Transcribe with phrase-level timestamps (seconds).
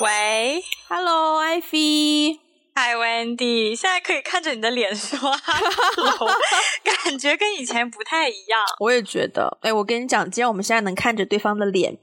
[0.00, 2.38] 喂，Hello，艾菲
[2.76, 6.30] ，Hi Wendy，现在可以看着你的脸说，Hello，
[6.84, 8.60] 感觉跟以前不太一样。
[8.78, 11.98] 我也觉得，哎，我跟你讲，既然我们现在能看着对方的脸，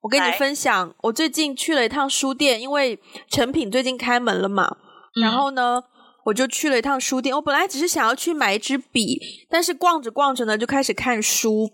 [0.00, 2.96] 我跟你分享，我最近去了一趟书店，因为
[3.28, 4.76] 成品最近开门了嘛，
[5.16, 5.82] 嗯、然后呢，
[6.26, 7.34] 我就去了一趟书店。
[7.34, 9.20] 我本来只是想要去买一支笔，
[9.50, 11.68] 但是逛着逛着呢，就开始看书，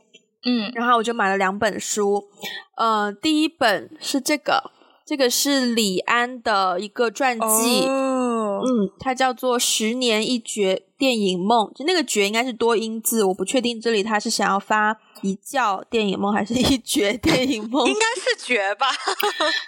[0.47, 2.31] 嗯，然后我就买了两本书，
[2.79, 4.73] 呃，第一本是这个。
[5.07, 8.61] 这个是李安的一个传记，oh.
[8.65, 18.89] 嗯，它叫做《十年一觉电影梦》，就那个“觉”应该是多音字，我不确定这里他是想要发一觉电影梦还是一觉电影梦，应该是“觉”吧？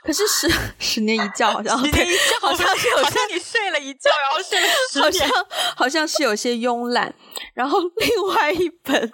[0.02, 7.14] 可是十 十年一觉好像十年一觉好像是好像你睡了一觉，然后睡了十年，好像好像是有些慵懒。
[7.55, 9.12] 然后另外一本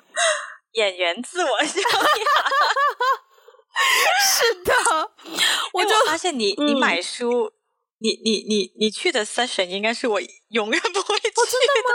[0.73, 1.91] 演员自我修养。
[4.25, 4.73] 是的，
[5.73, 7.53] 我就发现你，你买书，嗯、
[7.99, 11.43] 你你你你去的 session 应该是我永远不会去的。
[11.43, 11.95] 哦、真的吗？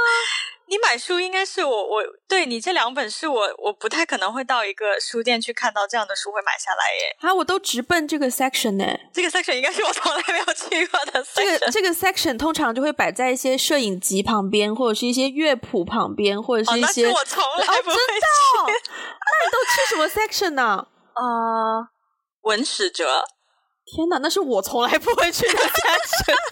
[0.70, 7.18] 你买书应该是我我对你这两本是我我不太可能会到一个书店去看到这样的书会买下来耶。
[7.22, 8.86] 啊，我都直奔这个 section 呢。
[9.12, 11.34] 这个 section 应该是我从来没有去过的 section。
[11.34, 17.08] 这个这个 section 通常就会摆在一些摄影集旁边，或者是一些乐谱旁边，或者是一些。
[17.08, 18.00] 哦、那是我从来不会去。
[18.00, 18.80] 哦、真的？
[19.26, 20.64] 那你都去什么 section 呢？
[20.64, 20.88] 啊，
[22.42, 23.26] 文史哲，
[23.86, 26.36] 天哪，那是我从来不会去的 section。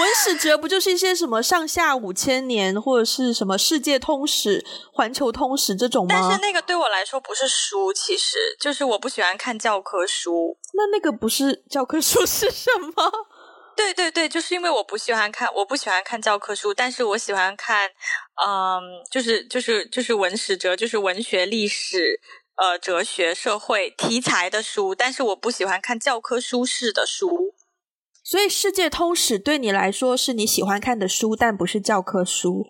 [0.00, 6.14] 文史哲不就是一些什么上下五千年，或者是什么世界通史、环球通史这种吗？
[6.18, 10.56] 但是那个对我来说不是书，其实就是我不喜欢看教科书。
[10.72, 13.12] 那那个不是教科书是什么？
[13.76, 17.88] 对对对，就是因为我不喜欢看，我不喜欢看教科书，但是我喜欢看。
[18.44, 22.20] 嗯，就是就是就是文史哲，就是文学、历史、
[22.56, 27.54] 呃，哲学、社会题材的书，但是我不喜欢看教科书式的书。
[28.24, 32.64] 所以，世界通史对你来说是你喜欢看的书，但不是教科书。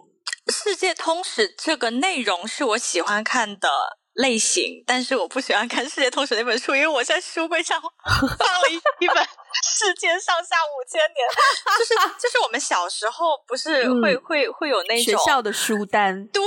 [0.52, 3.68] 世界通史这个内容是我喜欢看的
[4.14, 8.68] 类型，但是我不喜欢看世界通史那本书，因为我在书柜上 放了
[9.00, 9.26] 一本。
[9.76, 11.28] 世界上下五千年，
[11.78, 16.42] 就是就是我们小时候不是会、嗯、会会有那种学校的书单，对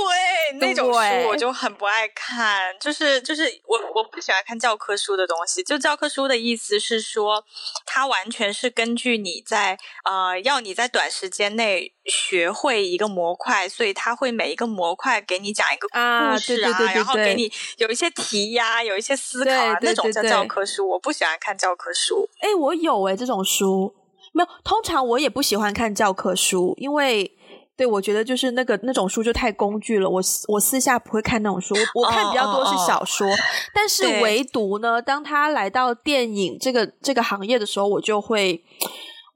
[0.54, 5.62] 那种书我就很不爱看，就是就是我我不喜欢看教科书的东西。
[5.62, 7.44] 就教科书的意思是说，
[7.84, 20.88] 它完全是根据你在呃要你在短时间内学会一个模块，所以他会每一个模块给你讲一个故事啊，啊对对对对对，然后给你有一些题呀、啊，有一些思考啊，那种叫教科书。
[20.88, 22.28] 我不喜欢看教科书。
[22.40, 23.04] 哎，我有。
[23.08, 23.94] 哎这种书
[24.32, 27.30] 没有，通常我也不喜欢看教科书，因为
[27.76, 30.08] 对我觉得就是那个那种书就太工具了。
[30.08, 33.26] 我我私下不会看那种书，我，我看比较多是小说。
[33.26, 33.70] Oh, oh, oh.
[33.74, 38.62] 但是唯独呢，当他来到电影这个这个行业的时候，我就会。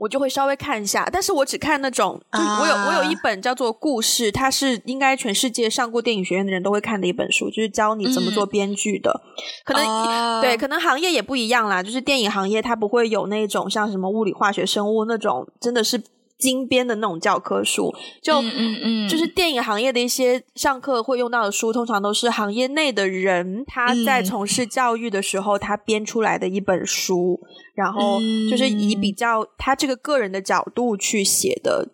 [0.00, 9.10] 我就会稍微看一下，但是我只看那种，就我有、啊、我有一本叫做《故事》，它是应该全世界上过电影学院的人都会看的一本书，就是教你怎么做编剧的。
[9.12, 9.30] 嗯、
[9.66, 16.02] 可能、啊、对，可能行业也不一样啦，就是电影行业它不会有那种像什么物理、化学、生物那种，真的是。
[16.40, 27.38] 精编的那种教科书，就嗯嗯嗯，就是电影行业的一些上课会用到的书，通常都是行业内的人他在从事教育的时候他编出来的一本书，
[27.74, 28.18] 然后
[28.50, 31.86] 就是以比较他这个个人的角度去写的，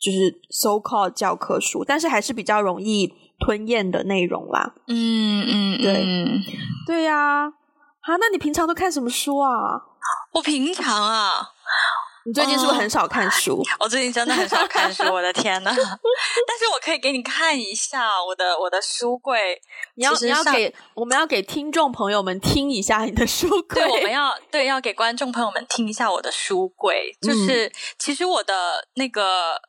[0.00, 4.74] 就是 so called 教科书，但是还是比较容易吞咽的内容啦。
[4.88, 6.04] 嗯嗯，对。
[6.86, 9.48] 对呀，啊，那你平常都看什么书啊？
[10.34, 11.51] 我平常啊。
[12.24, 13.60] 你最近是不是很少看书？
[13.60, 15.70] 哦， 我最近真的很少看书，我的天呐。
[15.74, 19.60] 但是我可以给你看一下我的我的书柜。
[19.94, 23.82] 你要你要给我们要给听众朋友们听一下你的书柜。
[23.82, 27.16] 对，我们要对要给观众朋友们听一下我的书柜。
[27.20, 29.60] 就是、嗯、其实我的那个。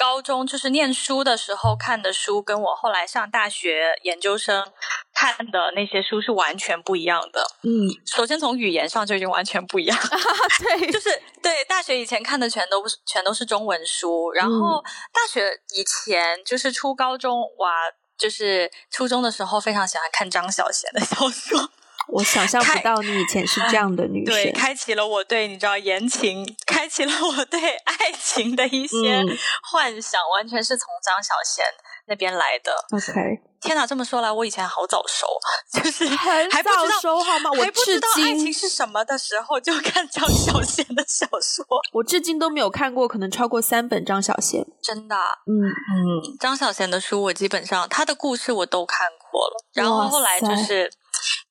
[0.00, 4.66] 高中就是念书的时候看的书，跟我后来上大学研究生
[5.12, 7.46] 看的那些书是完全不一样的。
[7.64, 9.94] 嗯，首先从语言上就已经完全不一样。
[10.00, 10.18] 啊、
[10.58, 11.10] 对，就是
[11.42, 14.82] 对大学以前看的全都是全都是中文书，然后
[15.12, 17.70] 大学以前就是初高中哇，
[18.16, 21.68] 就是初中的时候非常喜欢看张小娴的小说。
[22.12, 29.22] 我想象不到你以前是这样的女生， 对，开启了我对你知道言情，开启了我对爱情的一些
[29.70, 31.62] 幻想，嗯、完全是从张小娴
[32.06, 32.72] 那边来的。
[32.96, 35.26] OK，天哪，这么说来，我以前好早熟，
[35.72, 37.50] 就是很早熟好吗？
[37.52, 44.64] 我还不知道爱情是什么的时候就看张小娴的小说， 我至今都没有看过，可能超过三本张小娴。
[44.82, 45.14] 真的，
[45.46, 50.90] 嗯嗯，张小娴的书我基本上她的故事我都看过了，然后后来就是。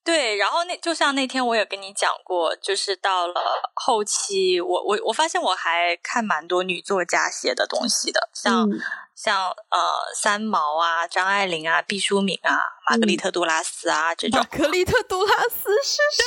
[0.02, 3.34] 对，然后那就像那天我也跟你讲过，就是到了
[3.74, 8.80] 后期，我我我发现我还看蛮多女作家写的东西的，像、嗯、
[9.14, 9.78] 像呃
[10.14, 12.58] 三毛啊、张爱玲啊、毕淑敏啊、
[12.88, 14.40] 玛格丽特·杜拉斯啊、嗯、这种。
[14.40, 16.24] 玛格丽特·杜拉斯是谁？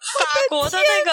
[0.00, 1.12] 法国的那个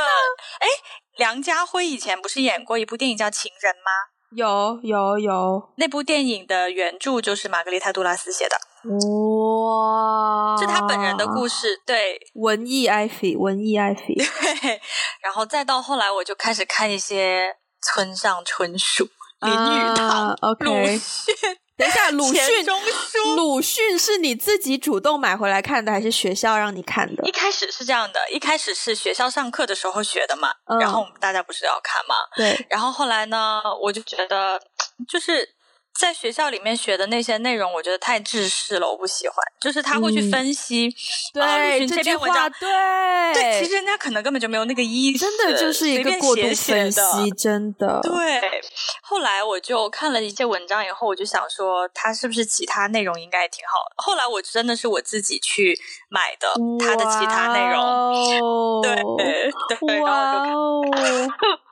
[0.59, 0.67] 哎，
[1.15, 3.91] 梁家辉以前不是演过一部电影叫《情人》吗？
[4.31, 8.57] 有有有，那部电影的原著就是玛格丽特·杜拉斯写的。
[8.83, 8.93] 哇，
[10.57, 11.81] 是他本人的故事。
[11.85, 14.15] 对，文艺艾菲，文艺艾菲。
[14.61, 14.81] 对，
[15.21, 19.07] 然后再到后来，我就开始看一些村上春树、
[19.41, 20.99] 林语堂、鲁、uh, okay.
[20.99, 21.35] 迅。
[21.77, 22.65] 等一下，鲁迅，
[23.35, 27.23] 鲁迅是你自己主动买回来看的，还是学校让你看的？
[27.23, 32.65] 一开始是这样的，一开始是学校上课的时候学的嘛，嗯、然后我们大家不是要看嘛，对。
[32.67, 34.59] 然后后来呢，我就觉得
[35.07, 35.56] 就是。
[35.99, 39.35] 在学校里面学的那些内容，我觉得太制式了，我不喜欢。
[39.59, 40.87] 就是他会去分析，
[41.33, 47.99] 嗯、对这篇文章，对对，其实人家可能根本就没有那个意思，真的就是一个过度分析，真的。
[48.03, 48.61] 对，
[49.01, 53.79] 后来我就看了一些文章以后，我就想说，他是不是其他内容应该也挺好。
[53.95, 55.77] 后来我真的是我自己去
[56.09, 56.47] 买的
[56.79, 60.81] 他的其他内容，对对，哇哦。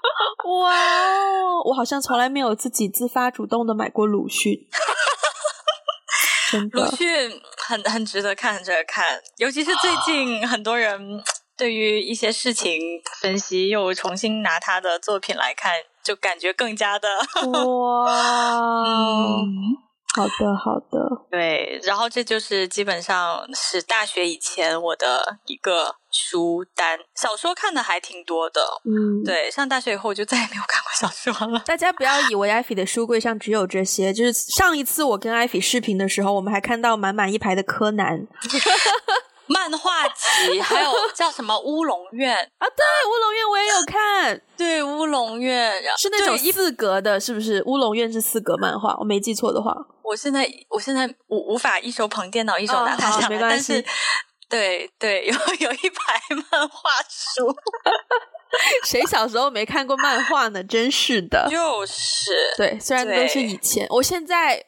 [0.62, 1.62] 哇哦！
[1.66, 4.54] 我好像从来没有自己自发主动的买过鲁迅。
[6.52, 9.20] 真的，鲁迅很很值得看，很值得看。
[9.38, 11.24] 尤其是最近，很多人
[11.58, 12.80] 对于一些事情
[13.22, 15.72] 分析，又重新拿他的作品来看，
[16.04, 17.10] 就感觉更加的
[17.50, 18.84] 哇。
[18.86, 19.76] 嗯
[20.16, 31.62] 好的，好的，对，然后这就是基本上是大学以前我的一个书单，小说看的还挺多的，嗯，对，上大学以后我就再也没有看过小说了。
[31.66, 38.26] 大家不要以为艾菲的书柜上只有这些， 就是上一次我跟艾菲视频的时候，我们还看到满满一排的柯南。
[39.48, 42.66] 漫画集，还有叫什么乌龙院 啊？
[42.66, 44.42] 对，乌龙院我也有看。
[44.58, 47.62] 对，乌龙院是那种四格的，是不是？
[47.68, 49.72] 乌龙院是四格漫画，我没记错的话。
[50.02, 53.74] 我现在我现在无无法一手捧电脑，一手拿它下来，哦，没关系。
[53.74, 53.86] 但是，
[54.50, 56.22] 对对，有 有一排
[56.52, 57.56] 漫画书。
[58.86, 60.64] 谁小时候没看过漫画呢？
[60.64, 64.64] 真是的，就是对，虽然都是以前，我现在，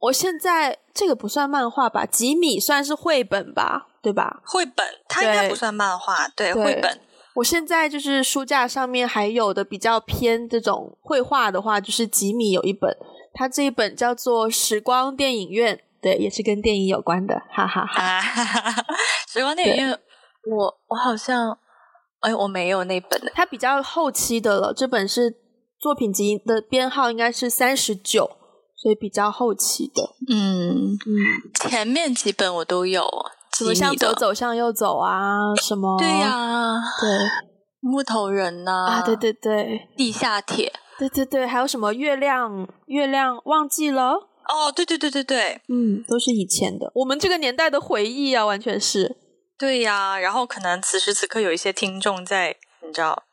[0.00, 2.06] 我现在这个不算漫画吧？
[2.06, 3.88] 吉米算是绘本吧？
[4.00, 4.40] 对吧？
[4.44, 6.28] 绘本，它应该不算漫画。
[6.36, 7.00] 对，对，绘本。
[7.34, 12.96] 我现在就是书架上面还有的比较偏这种绘画的话，就是吉米有一本，
[13.34, 15.76] 他这一本叫做《时光电影院》，
[16.06, 18.84] 对，也是跟电影有关的，哈哈哈，哈。
[19.28, 19.90] 时光电影院，
[20.48, 21.58] 我我好像，
[22.20, 24.72] 哎，我没有那本，它比较后期的了。
[24.72, 25.34] 这本是
[25.80, 28.30] 作品集的编号应该是三十九，
[28.76, 30.14] 所以比较后期的。
[30.32, 33.04] 嗯嗯，前面几本我都有。
[33.58, 35.56] 什么向左走，向右走啊？
[35.60, 35.98] 什么？
[35.98, 37.08] 对呀、啊，对，
[37.80, 42.68] 木头人呐啊，啊，对对对，地下铁，对对对，还有什么月亮？
[42.86, 44.28] 月亮忘记了？
[44.48, 49.16] 哦，对对对对对，嗯，都是以前的，我们这个年代的回忆啊，完全是。
[49.58, 52.56] 对呀、啊，然后可能此时此刻有一些听众在，
[52.86, 53.24] 你知道，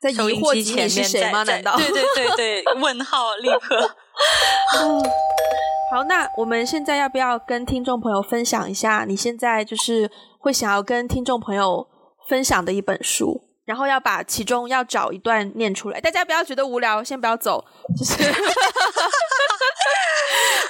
[0.00, 1.42] 在疑惑吉米是谁吗？
[1.42, 1.76] 难道？
[1.76, 3.96] 对对对对， 问号立刻。
[5.92, 9.04] 好，那我们现在要不要跟听众朋友分享一下？
[9.06, 11.86] 你现在就是会想要跟听众朋友
[12.28, 16.00] 分享的一本书，然后要把其中要找一段念出来。
[16.00, 17.64] 大家不要觉得无聊，先不要走。
[17.98, 18.14] 就是，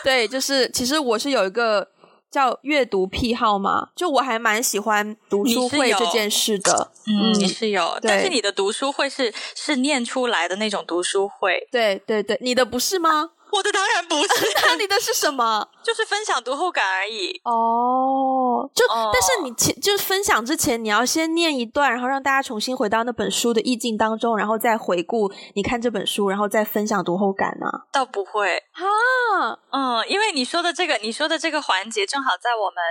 [0.05, 1.89] 对，就是其实我是有一个
[2.31, 6.91] 叫阅读癖好嘛，就我还蛮喜欢读书会这件事的。
[7.07, 11.67] 嗯，你是有，但是你的读书会是是念出来的那种读书会。
[11.71, 13.31] 对对对，你的不是吗？
[13.53, 15.69] 我的当然不是，那你的是什么？
[15.83, 17.41] 就是分享读后感而已。
[17.45, 19.11] 哦，就、oh.
[19.13, 27.67] 但是你前就是分享之前，你要先念一段，然后让大家重新回到那本书的意境当中，然后再回顾你看这本书，然后再分享读后感呢？
[27.91, 32.83] 倒不会啊，嗯，因为你说的这个，你说的这个环节，正好在我们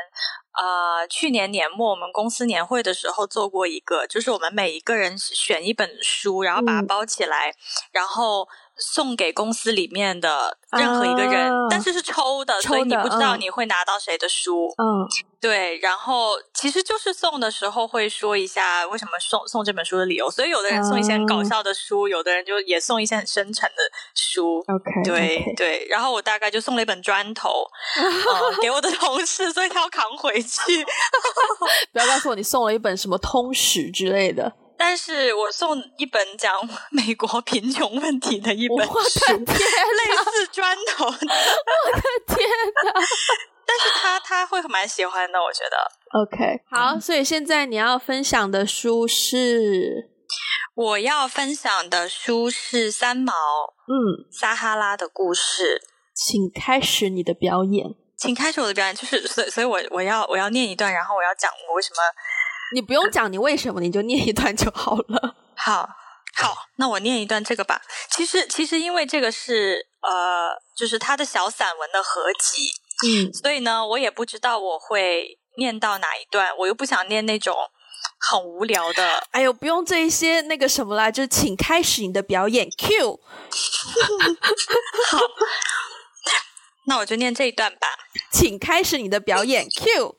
[0.57, 7.53] 呃去年年末我们公司年会的时候做过一个，就是我们每一个人选一本书，然后把它包起来，嗯、
[7.91, 8.47] 然后。
[8.77, 14.67] 送给公司里面的任何一个人，啊、但是是抽的，所以你不知道你会拿到谁的书。
[14.77, 15.07] 嗯，
[15.41, 15.77] 对。
[15.79, 23.77] 然后其实就是送的时候会说一下为什么送送这本书的理由，所以有的人送一些很搞笑的书，嗯、有的人就也送一些很深沉的
[24.13, 24.59] 书。
[24.67, 25.57] OK，对 okay.
[25.57, 25.87] 对。
[25.89, 27.65] 然后我大概就送了一本砖头，
[27.99, 30.85] 嗯、 给我的同事，所以他要扛回去。
[31.91, 34.53] 不要告诉我你送了一本什么通史之类的。
[34.77, 36.53] 但但是我送一本讲
[36.91, 41.11] 美国贫穷问题的一本书，我的天类似砖头的。
[41.11, 42.49] 我的天
[42.85, 42.93] 哪！
[43.67, 45.77] 但是他他会蛮喜欢的，我觉得。
[46.21, 50.09] OK，好，所以现在你要分享的书是？
[50.73, 53.33] 我要分享的书是三毛，
[53.87, 55.81] 嗯，撒哈拉的故事，
[56.13, 61.97] 请开始你的表演，请开始我的表演，就是所以，所以我我要我要念一段，然后我要讲我为什么，
[62.73, 65.35] 你不用讲你为什么，你就念一段就好了。
[65.55, 65.89] 好，
[66.35, 67.81] 好，那我念一段这个吧。
[68.11, 72.71] 其实，其实因为这个是呃，就是他的小散文的合集。
[73.05, 77.55] 嗯，所以呢，我也不知道我会念到哪一段，我又不想念那种
[78.19, 79.23] 很无聊的。
[79.31, 82.67] 哎呦，不用这一些那个什么啦，就请开始你的表演。
[82.69, 83.19] Q，
[85.09, 85.19] 好，
[86.87, 87.87] 那我就念这一段吧。
[88.31, 89.67] 请开始你的表演。
[89.69, 90.15] Q，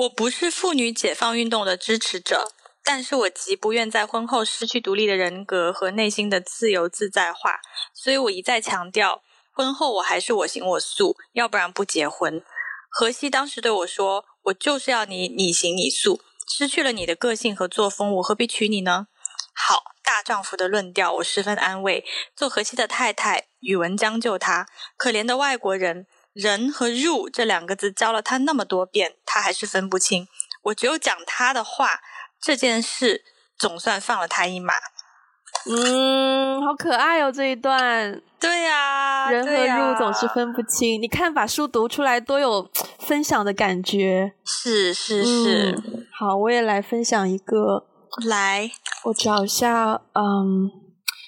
[0.00, 2.52] 我不是妇女解放运动的支持者，
[2.82, 7.60] 但是我极不愿在婚后失去独立的人格和内心的自由自在化，
[7.92, 9.20] 所以我一再强调。
[9.52, 12.42] 婚后我还是我行我素，要不然不结婚。
[12.88, 19.08] 荷西当时对我说：“我就是要你你行你素，失去了你的个性和作风，我何必娶你呢？”
[19.54, 22.02] 好，大丈夫的论调，我十分安慰。
[22.34, 24.66] 做荷西的太太，宇文将就他。
[24.96, 26.06] 可怜的外国人，
[26.40, 30.26] 人和入这两个字教了他那么多遍，他还是分不清。
[30.64, 32.00] 我只有讲他的话，
[32.40, 33.22] 这件事
[33.58, 34.74] 总算放了他一马。
[35.66, 38.22] 嗯，好可爱哦，这一段。
[38.40, 40.98] 对呀、啊，人和入总是分不清。
[40.98, 44.32] 啊、你看，把书读出来多有分享的感觉。
[44.46, 47.86] 是是是、嗯，好，我也来分享一个。
[48.26, 48.70] 来，
[49.04, 50.70] 我找一下，嗯，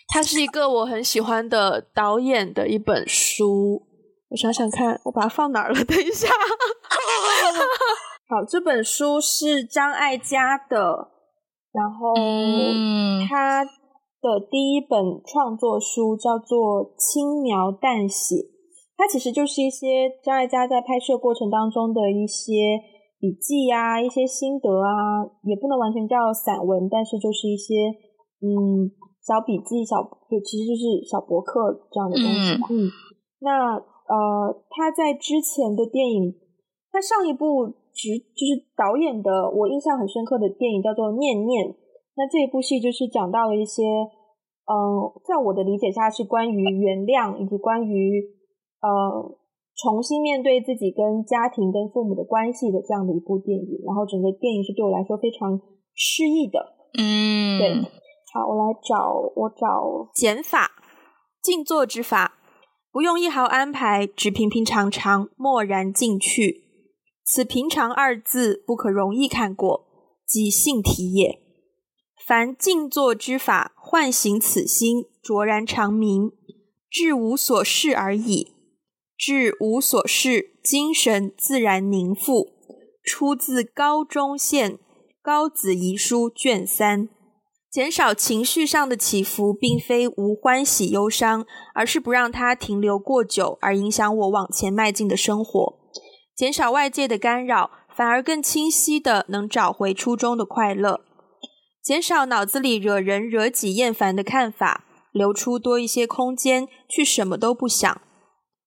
[0.09, 3.87] 它是一个我很喜欢的导演的一本书。
[4.32, 5.74] 我想想看，我把它放哪儿了？
[5.84, 6.26] 等一下。
[8.28, 11.12] 好，这本书是张艾嘉的，
[11.72, 12.14] 然后
[13.28, 13.62] 他。
[13.62, 13.68] 嗯
[14.22, 18.36] 的第一本创作书叫做《轻描淡写》，
[18.96, 22.78] 它其实就是一些张艾嘉在拍摄过程当中的一些
[23.18, 27.90] 笔记啊，一些心得啊，也不能完全叫散文，但是就是一些
[28.46, 28.94] 嗯
[29.26, 29.98] 小笔记、小
[30.30, 31.58] 就其实就是小博客
[31.90, 32.68] 这样的东西吧。
[32.70, 32.90] 嗯，嗯，
[33.42, 33.74] 那
[34.12, 36.37] 呃，他在之前的电影，
[36.92, 41.66] 他上一部直就是导演的，我印象很深刻的电影叫做《念念》。
[42.14, 43.88] 那这一部戏就是讲到了一些，
[44.69, 48.21] 嗯、呃，在我的理解下是关于原谅以及关于
[48.83, 49.33] 呃
[49.81, 53.81] 重新面对自己跟家庭跟父母的关系的这样的一部电影。
[53.87, 55.59] 然后整个电影是对我来说非常
[55.95, 56.61] 诗意的。
[57.00, 57.81] 嗯，对。
[58.35, 60.71] 好，我来找我找减法
[61.42, 62.37] 静坐之法，
[62.92, 66.62] 不用一毫安排，只平平常常，默然进去。
[67.25, 69.87] 此平常二字不可容易看过，
[70.26, 71.40] 即性体也。
[72.26, 76.32] 凡静坐之法，唤醒此心，卓然长明，
[76.90, 78.49] 至无所事而已。
[79.16, 82.52] 至无所事，精神自然凝复。
[83.02, 84.72] 出自高中宪
[85.22, 87.08] 《高子遗书》卷三。
[87.72, 95.78] 减少情绪上的起伏，并非无欢喜忧伤，而是不让它停留过久，而影响我往前迈进的生活。
[96.36, 101.00] 减少外界的干扰，反而更清晰的能找回初衷的快乐。
[101.82, 108.02] 减少脑子里惹人惹己厌烦的看法，留出多一些空间去什么都不想。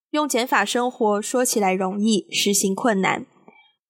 [0.10, 3.28] 用减法生活说起来容易，实行困难。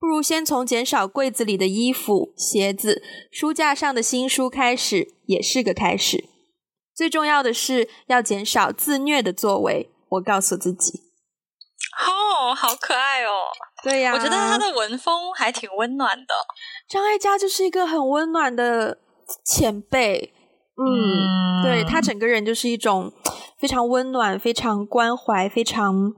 [0.06, 6.26] 不如先从减少柜子里的衣服、鞋子、书架上的新书开始，也是个开始。
[6.96, 9.90] 最重要的是要减少自虐的作为。
[10.10, 11.00] 我告诉自己。
[11.98, 13.32] 哦，好可爱哦！
[13.84, 16.36] 对呀，我觉得他的文风还挺温暖的。
[16.88, 19.00] 张艾嘉就是一个很温暖的。
[19.44, 20.36] 前辈，
[20.78, 23.12] 嗯，嗯对，他整个人就是一种
[23.58, 26.14] 非常温暖、非常关怀、非常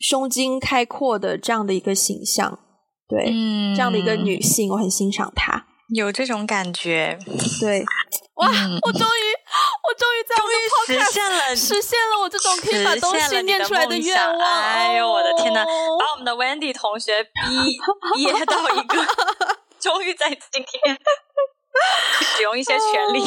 [0.00, 2.58] 胸襟开阔的这样的一个形象，
[3.12, 7.18] 对，嗯、这样的一个女性，我很欣赏她，有这种感觉，
[7.60, 7.84] 对，
[8.40, 9.28] 哇，嗯、我终于，
[9.84, 19.04] 我终于在我的 podcast 实现了，实现了我这种可以把东西念出来的愿望，哎呦，我的天哪，把我们的 Wendy 同学逼噎到一个，
[19.78, 20.98] 终于在今天。
[22.36, 23.24] 使用一些权力，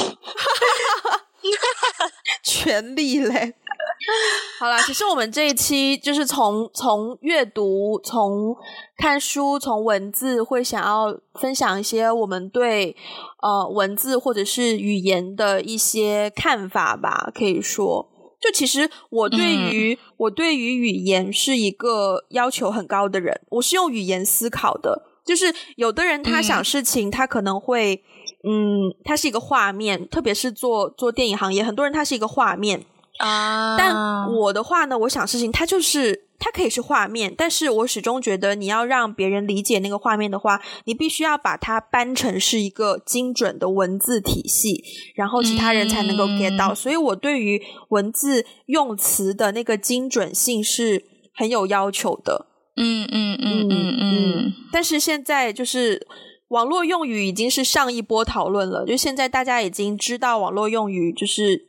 [2.44, 3.56] 权力嘞。
[4.60, 8.56] 好啦，其实我们这一期就是从从阅读、从
[8.98, 12.96] 看书、从文字，会想要分享一些我们对
[13.42, 17.32] 呃文字或者是语言的一些看法吧。
[17.34, 18.10] 可以说，
[18.40, 25.04] 就其实我对于、嗯、我对于语言是一个要求很高的人，我是用语言思考的。
[25.26, 28.04] 就是有的人他想事情，他可能会，
[28.44, 32.86] 嗯，嗯，他是一个画面，特别是做做电影行业，很多人他是一个画面
[33.18, 33.76] 啊。
[33.78, 36.24] 但我的话呢，我想事情，它就是。
[36.38, 44.84] 它可以是画面，但是我始终觉得你要让别人理解那个画面的话，你必须要把它搬成是一个精准的文字体系，
[45.16, 46.74] 然后其他人才能够 get 到。
[46.74, 52.48] 嗯、所以我对于文字用词的那个精准性是很有要求的。
[52.76, 54.54] 嗯嗯嗯嗯嗯。
[54.72, 56.06] 但是现在就是
[56.50, 61.68] 网络用语已经是上一波讨论了，就现在大家已经知道网络用语就是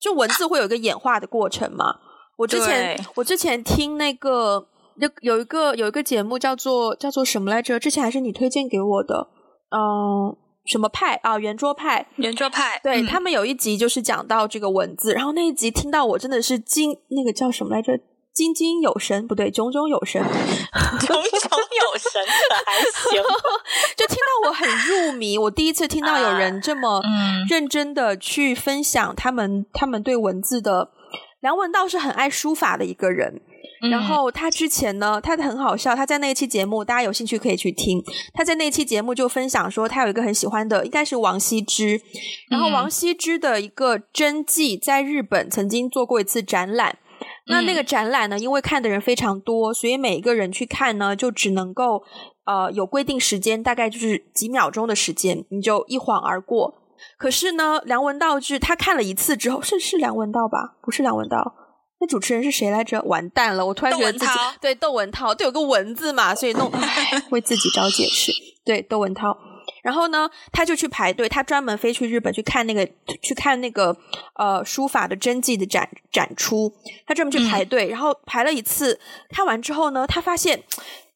[0.00, 1.96] 就文字会有一个演化的过程嘛。
[2.36, 7.78] 我之前我之前听那个有有一个有一个节目叫做叫做什么来着？
[7.78, 9.28] 之前还是你推荐给我的，
[9.70, 10.36] 嗯，
[10.66, 11.38] 什么派啊？
[11.38, 12.80] 圆桌派，圆桌派。
[12.82, 17.92] 对、嗯、他们有一集就是讲到这个文字，然后那一集听到我真的是惊那个叫什么来着？
[18.34, 20.20] 津津有神，不对，炯炯有神，
[21.00, 23.22] 炯炯有神可还行，
[23.96, 25.38] 就听到我很入迷。
[25.38, 27.00] 我第一次听到有人这么
[27.48, 30.90] 认真的去分享他们、嗯、他们对文字的。
[31.38, 33.40] 梁文道是很爱书法的一个人，
[33.82, 38.02] 嗯、然后他之前呢，他很好笑，他在那一期节目，大家有兴趣可以去听。
[38.32, 42.00] 他在那一期节目就分享说，他有一个很喜欢的，应该是王羲之。
[42.48, 46.98] 然后王羲之的一个真迹在日本曾经做过一次展览。
[47.46, 52.02] 嗯、那那个展览呢，因为看的人非常多，所以每一个人去看呢，就只能够
[52.46, 56.74] 呃有规定时间，大概就是几秒钟的时间，你就一晃而过。
[57.18, 60.76] 可是呢，梁文道是他看了一次之后，是是梁文道吧？
[60.82, 61.54] 不是梁文道，
[62.00, 63.02] 那主持人是谁来着？
[63.02, 66.70] 完蛋了，我突然觉得自己对窦文涛，对有个文字嘛，所以弄
[67.30, 68.32] 为自己找解释。
[68.64, 69.36] 对窦文涛，
[69.84, 72.84] 然后呢，他就去排队，他专门飞去日本去看那个
[73.20, 73.94] 去看那个
[74.34, 76.74] 呃书法的真迹的展展出，
[77.06, 78.98] 他专门去排队，嗯、然后排了一次，
[79.28, 80.64] 看完之后呢，他发现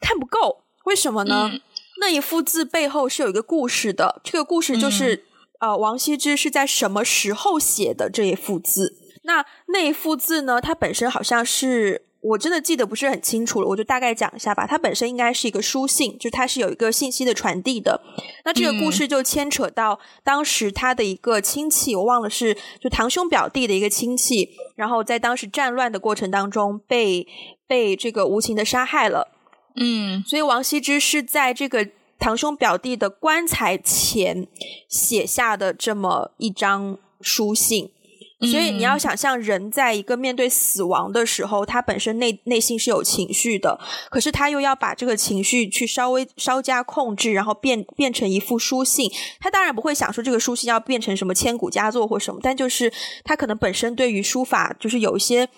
[0.00, 1.50] 看不够，为什么呢？
[1.52, 1.60] 嗯、
[2.00, 5.14] 那一幅字背后是有一个故事的，这个故事就是。
[5.14, 5.22] 嗯
[5.60, 8.96] 呃，王羲之是在什么时候写的这一幅字？
[9.24, 10.60] 那那一幅字呢？
[10.60, 14.66] 它本身好像是，我真的记得不是很清楚了，我就大概讲一下吧。
[14.66, 18.00] 它本身应该是一个书信，就它是有一个信息的传递的。
[18.44, 27.26] 那这个故事就牵扯到当时他的一个亲戚，我忘了是就堂兄表弟的一个亲戚，然后在当时战乱的过程当中被
[27.66, 29.28] 被这个无情的杀害了。
[29.76, 31.88] 嗯，所以王羲之是在这个。
[32.20, 34.48] 堂兄表弟的棺材前
[34.88, 37.92] 写下的这么一张书信，
[38.40, 43.78] 所以你要想象人在一个面对死亡的时候，他本身内内心是有情绪的，
[44.10, 49.10] 可是他又要把这个情绪去稍微稍加控制，然后变变成一副书信。
[49.40, 52.92] 他当然不会想说这个书信要变成什么千古佳作或什么，但就是
[53.24, 55.48] 他可能本身对于书法就是有一些。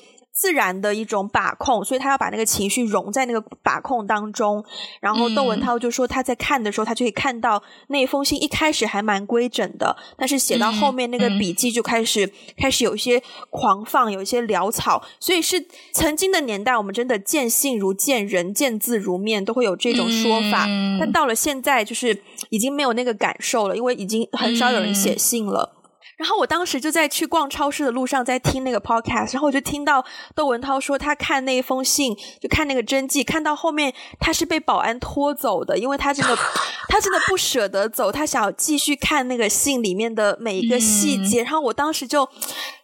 [0.40, 4.64] 自然的一种把控，所以他要把那个情绪融在那个把控当中。
[4.98, 15.02] 然后窦文涛就说他在看的时候，他就可以看到那封信一开始还蛮规整的，但是写到后面那个笔记就开始、嗯、开始有一些狂放，有一些潦草。
[15.20, 20.64] 所以是曾经的年代，我们真的见信如见人，见字如面，都会有这种说法。
[20.66, 25.76] 嗯、但到了现在，就是已经没有那个感受了，因为已经很少有人写信了。
[26.20, 30.04] 嗯然后我当时就在去逛超市的路上，在听那个 podcast，然后我就听到
[30.34, 36.36] 窦文涛说他看那一封信，就看那个真迹，看到后面他是被保安拖走的，因为他真的
[36.90, 41.40] 他真的不舍得走，他想要继续看那个信里面的每一个细节。
[41.40, 42.28] 嗯、然后我当时就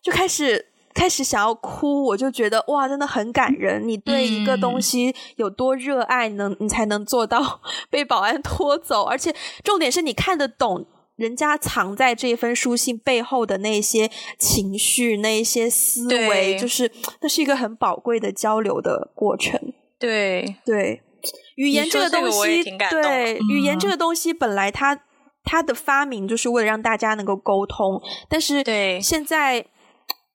[0.01, 3.87] 就开始开始想要哭，我就觉得哇，真的很感人。
[3.87, 10.87] 你对一个东西有多热爱，能你才能做到 被保安拖走，而且重点是你看得懂。
[11.17, 19.59] 人家藏在这封书信背后的那些情绪、那些思维，就是那是一个很宝贵的交流的过程。
[19.99, 20.57] 对。
[20.65, 21.03] 对，
[21.57, 25.01] 语言这个东西，对、嗯、语言这个东西本来它
[25.43, 29.01] 它的发明就是为了让大家能够沟通，但是对。
[29.01, 29.65] 现在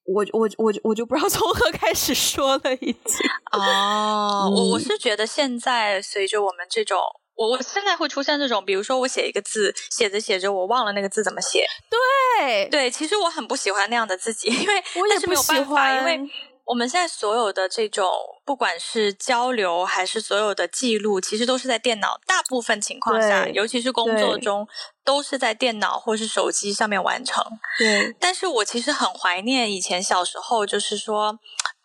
[0.06, 6.98] 我我我我就不知道从何开始说了，已经哦，我我是觉得现在随着我们这种。
[7.42, 11.66] 我我现在会出现这种，比如说我写一个字，写着写着我忘了那个字怎么写。
[11.90, 16.20] 对对，其实我很不喜欢那样的自己，因为我也是没有办法，因为
[16.66, 18.08] 我们现在所有的这种，
[18.46, 24.68] 不管是交流还是所有的记录，其实都是在电脑，大部分情况下，尤其是工作中，
[25.04, 27.44] 都是在电脑或是手机上面完成。
[27.80, 31.40] 对，但是我其实很怀念以前小时候，就是说，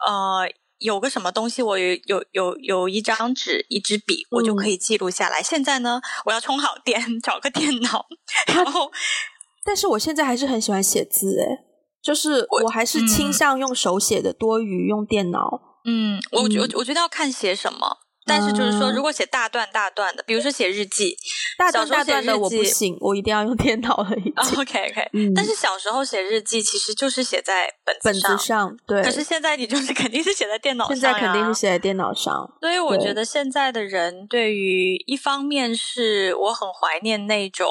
[0.07, 0.47] 呃。
[0.78, 5.40] 有个什么东西，我有有有有一张纸，一支笔，我就可以记录下来。
[5.40, 8.06] 嗯、现在呢，我要充好电， 找个电脑，
[8.54, 8.90] 然后，
[9.64, 11.64] 但是我现在还是很喜欢写字，诶，
[12.02, 15.78] 就是我还是倾向用手写的多于用电脑。
[15.84, 17.98] 嗯，我觉我觉得要看写什么。
[18.26, 21.16] 但是就是说，如果写大段大段的，比如说写日记，
[21.56, 24.10] 大段大段的我不行，我一定要用电脑了。
[24.58, 29.02] OK OK，嗯，但是小时候写日记其实就是写在本子上，本子上，对。
[29.04, 32.50] 可是现在你就是肯定是写在电脑上，啊，现在肯定是写在电脑上。
[32.60, 37.68] 所以我觉得现在的人对于一方面是我很怀念那种，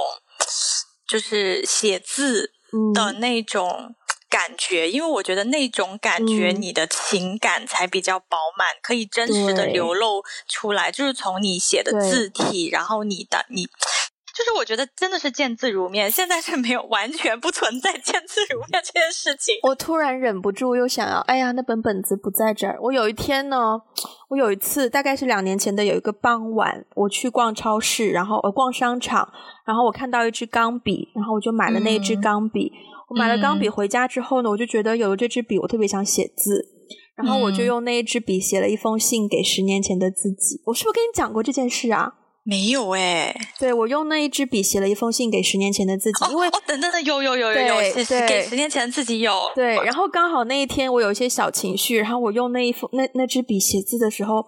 [1.06, 2.52] 就是写字
[2.94, 3.94] 的那种。
[4.36, 10.92] 感觉，因为我觉得那种感觉，你的情感才比较饱满，嗯、可以真实的流露出来。
[10.92, 16.12] 就是从你写的字体，然后你的你，就是我觉得真的是见字如面。
[16.12, 19.56] 现在是没有完全不存在见字如面这件事情。
[19.64, 22.78] 我突然忍不住又想要，哎呀，那本本子不在这儿。
[22.82, 23.80] 我有一天呢，
[24.28, 29.32] 我有一次大概是两年前的有一个傍晚，我去逛超市，然后我逛商场，
[29.66, 32.74] 然后我看到一支钢笔，然后我就买了那一支钢笔。
[32.74, 36.68] 嗯我买了钢笔回家之后呢，我就觉得有了这支笔，我特别想写字，
[37.16, 40.62] 然后我就用那一支笔写了一封信给十年前的自己。
[40.66, 42.16] 我是不是跟你讲过这件事啊？
[42.44, 43.34] 没有哎。
[43.58, 49.34] 对，我用那一支笔写了一封信给十年前的自己，哦、因为哦，等等等，有有有有有，是是给十年前的自己有。
[49.56, 54.46] 对，然后刚好那一天我有一些小情绪，然后我用那一封那那支笔写字的时候，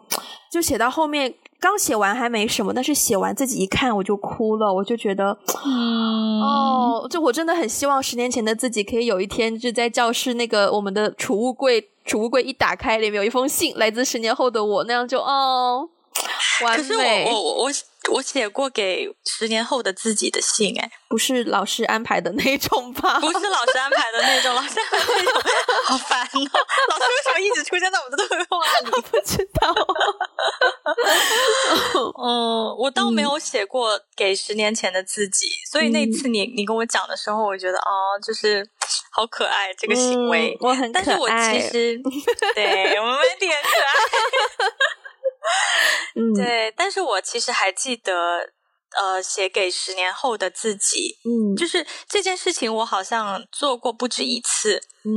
[0.52, 1.34] 就写到后面。
[1.60, 15.90] 刚写完还没什么，但是写完自己一看我就哭了，我就觉得，嗯，哦，就我真的很希望十年前的自己可以有一天就在教室那个我们的储物柜，储物柜一打开里面有一封信，来自十年后的我，那样就哦，
[16.64, 16.84] 完美。
[16.84, 17.64] 可是我我我。
[17.66, 17.72] 我
[18.10, 23.20] 我写过给十年后的自己的信，哎，不是老师安排的那种吧？
[23.20, 25.42] 不是老师安排的那种，老师安排的那种，
[25.88, 26.40] 好烦哦！
[26.40, 28.92] 老师为什么一直出现在我们的对话里？
[28.94, 29.76] 我 不知道。
[32.24, 38.66] 嗯，我倒没有写过给十年前的自己，所以那次你你跟我讲的时候，我觉得哦，就是
[39.12, 41.04] 好可爱这个行为，我很可爱。
[41.04, 42.00] 但是我其实
[42.56, 43.92] 对我们有点可爱。
[46.16, 48.40] 嗯，对，但是我其实还记得，
[49.00, 55.12] 呃，写给十年后的自己，嗯，就是这件事情，我好像做过不止一次，嗯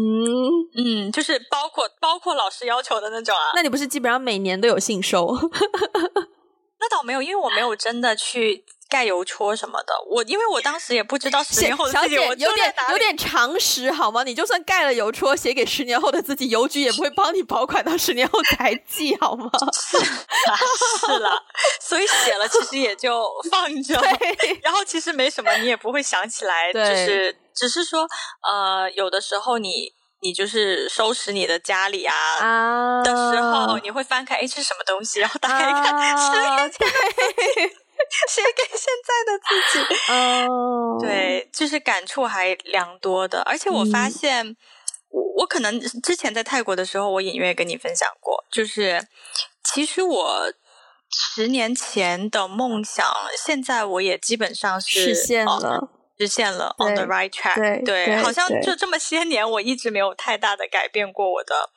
[0.76, 3.52] 嗯，就是包括包括老师要求的那种啊。
[3.54, 5.34] 那你不是基本上每年都有信收？
[6.82, 8.64] 那倒没有，因为我没有真的去。
[8.90, 14.24] 盖邮戳什么的，我因为我当时也不知道十年后的自己，我有点有点常识好吗？
[14.24, 19.48] 你就算盖了邮戳，写给十年后的自己，邮局也不会帮你保管到十年后才寄好吗？
[19.72, 20.58] 是啦，
[21.06, 21.42] 是啦，
[21.80, 23.94] 所以写了其实也就放着，
[24.62, 28.06] 然后其实没什么，你也不会想起来，就是只是说，
[28.42, 35.20] 呃，有的时候你你就是收拾你的家里啊，啊的时候，你会翻开，哎，这是什么东西？
[35.20, 37.74] 然后打开一看，十年前的
[38.28, 41.00] 写给现在的自己， 哦，oh.
[41.00, 43.42] 对，就是感触还良多的。
[43.42, 44.56] 而且我发现，嗯、
[45.10, 49.06] 我我可能之前在泰国的时候，我隐约跟你分享过，就是
[49.64, 50.52] 其实我
[51.10, 57.82] 十年前的梦想，现在我也基本上是实现了，哦、实现了，on the right track 对。
[57.82, 61.70] 对，对，好像就这么些年，我一直没有太大的改变过我的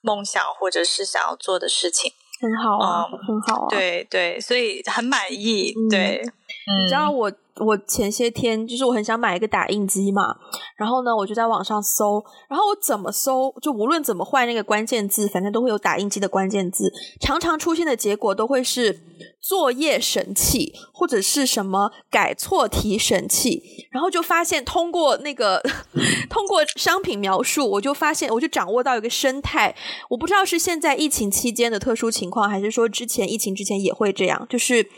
[0.00, 2.12] 梦想，或者是想要做的事情。
[2.44, 5.72] 很好啊，嗯、很好啊，对对，所以很满意。
[5.76, 10.34] 嗯、对，你知道我我前些天就是我很想买一个打印机嘛，
[10.76, 19.00] 然后呢，我就在网上搜，然后我怎么搜，就无论怎么换那个关键字，反正都会有打印机的关键字，常常出现的结果都会是
[19.40, 23.62] 作业神器或者是什么改错题神器，
[23.92, 25.62] 然后就发现通过那个
[26.28, 29.76] 通过商品描述，我就发现我就掌握到一个生态，
[30.10, 34.88] 我不知道是现在疫情期间的特殊情况，还是说之前疫情之前也会这样，就是。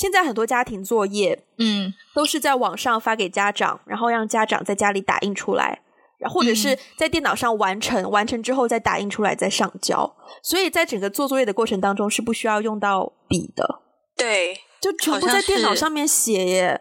[0.00, 5.82] 现在很多家庭作业，嗯，都是在网上发给家长，然后让家长在家里打印出来，
[6.18, 10.16] 然后或者是在电脑上完成，嗯、完成之后再打印出来再上交。
[10.42, 13.82] 所以在整个做作业的过程当中是不需要用到笔的，
[14.16, 16.80] 对，就全部在电脑上面写耶。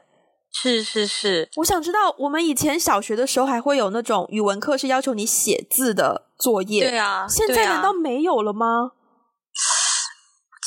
[0.53, 8.93] 是是是，我想知道，我们以前小学的时候还会有那种语文课是要求你写字的作业，对啊，现在难道没有了吗？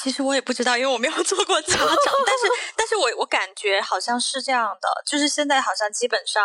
[0.03, 1.87] 其实我也不知道，因为我没有做过家长。
[1.87, 6.43] 但是， 但是我我感觉好像是这样的，就是现在好像基本上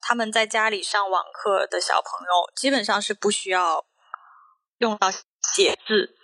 [0.00, 3.84] 他们在家里上网课的小朋友，基本上是不需要
[4.78, 5.10] 用到
[5.54, 6.14] 写字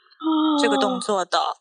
[0.62, 1.56] 这个动作的，哦、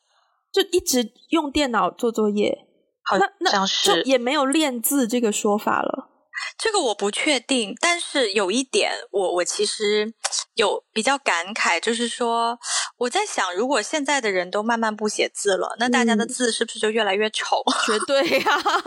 [0.53, 2.65] 就一直用电脑做作业。
[3.03, 6.10] 好像是，也没有练字这个说法了。
[6.58, 10.13] 这个我不确定，但是有一点，我我其实
[10.56, 12.58] 有比较感慨，就是说
[12.97, 17.58] 我在想，如果现在的人都慢慢不写字了，那大家的字是不是就越来越丑？
[17.65, 18.84] 嗯、绝对呀、 啊，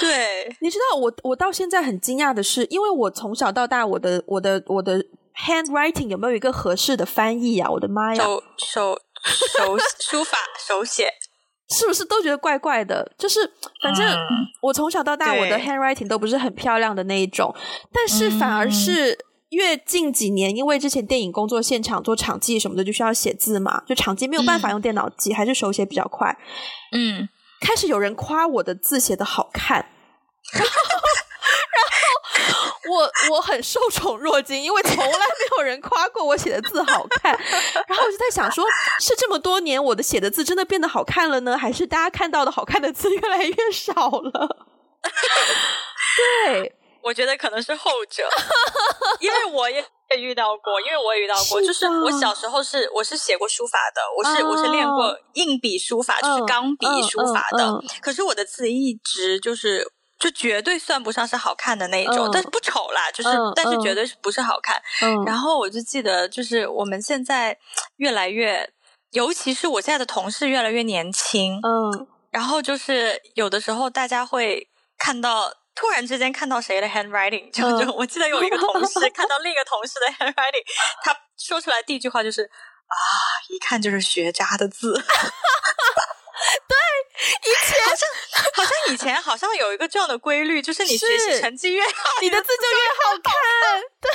[0.00, 0.56] 对。
[0.60, 5.04] 你知道，我我到现在很惊讶的是，因为我从小到大，我的我的我的
[5.46, 7.70] handwriting 有没有一个合适的翻译啊？
[7.70, 11.12] 我的妈呀，手手手书法手写，
[11.70, 13.10] 是不是都觉得怪怪的？
[13.16, 13.40] 就是
[13.82, 14.06] 反正
[14.60, 17.54] 我从小到大，我的 handwriting 都不是很漂亮的那一种，
[17.92, 19.16] 但是反而是
[19.50, 26.36] 越近几年，因为之前电影工作现场做场记什么的，就需要写字嘛，就场记没有办法用电脑记，还是手写比较快。
[26.92, 27.28] 嗯，
[27.60, 29.86] 开始有人夸我的字写的好看。
[32.88, 37.38] 我我很受宠若惊，因为从来没有人夸过我写的字好看。
[37.86, 38.64] 然后我就在想说，
[39.00, 44.56] 是这么多年我的写的字真的变得好看了呢，还是大家看到的好看的字越来越少了？
[46.46, 48.26] 对，我觉得可能是后者，
[49.20, 49.84] 因为我也
[50.18, 54.52] 遇到过，因为我也遇到过，是就是我小时候是我是写过书法的，我是、oh.
[54.52, 58.00] 我是练过硬笔书法，就是钢笔书法的，uh, uh, uh, uh.
[58.00, 59.92] 可是我的字一直就是。
[60.20, 64.80] 就绝对算不上是好看的那一种，嗯、但是不丑啦，就是、嗯、但是绝对是不是好看。
[65.00, 67.56] 嗯、然后我就记得，就是我们现在
[67.96, 68.70] 越来越，
[69.12, 71.58] 尤其是我现在的同事越来越年轻。
[71.62, 80.64] 嗯，然后就是有的时候大家会看到，突然之间看到谁的 handwriting，就就我记得有一个同事看到另一个同事的 handwriting，
[81.02, 82.94] 他说出来第一句话就是啊，
[83.48, 84.92] 一看就是学渣的字。
[86.68, 86.76] 对，
[87.44, 88.08] 以前好像
[88.54, 91.90] 好像以前好像有一个这样的规律，就是你学习成绩越好，
[92.22, 93.32] 你的字就越好看。
[94.00, 94.10] 对，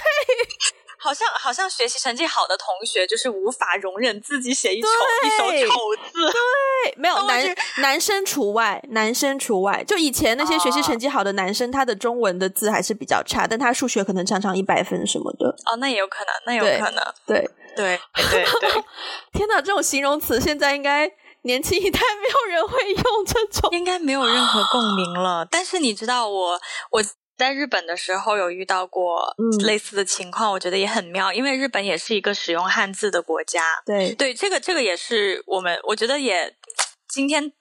[0.97, 4.87] 好像好像学习成绩好的同学就是无法容忍自己写一丑
[5.23, 6.25] 一手丑字。
[6.31, 9.83] 对，没有男男生除外，男生除外。
[9.83, 15.49] 就以前那些学习成绩好的男生，他的中文的字还是比较差，但他数学可能常常一百分什么的。
[15.65, 17.03] 哦，那也有可能，那有可能。
[17.27, 18.71] 对对对对，
[19.31, 21.11] 天哪，这种形容词现在应该。
[21.45, 25.47] 年轻一代没有人会用这种，应该没有任何共鸣了。
[25.51, 26.51] 但是你知道我，
[26.91, 27.03] 我我
[27.37, 33.63] 在日本的时候有遇到过类似的情况，嗯、我觉得也很妙，因为日本也是一个使用汉字的国家。
[33.85, 36.55] 对对，这个这个也是我们，我觉得也
[37.07, 37.51] 今天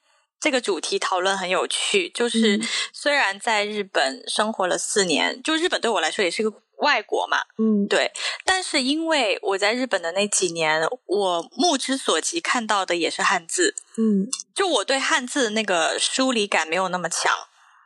[0.41, 2.09] 这个主题讨论很有趣。
[2.09, 2.61] 就是
[2.93, 6.64] 虽然在日本生活了四年，就日本对我来说也是一个。
[6.79, 8.11] 外国嘛，嗯，对，
[8.45, 17.33] 但是因为我在日本的那几年，我目之所及看到的也是汉字，嗯，就我对汉字的那个疏离感没有那么强，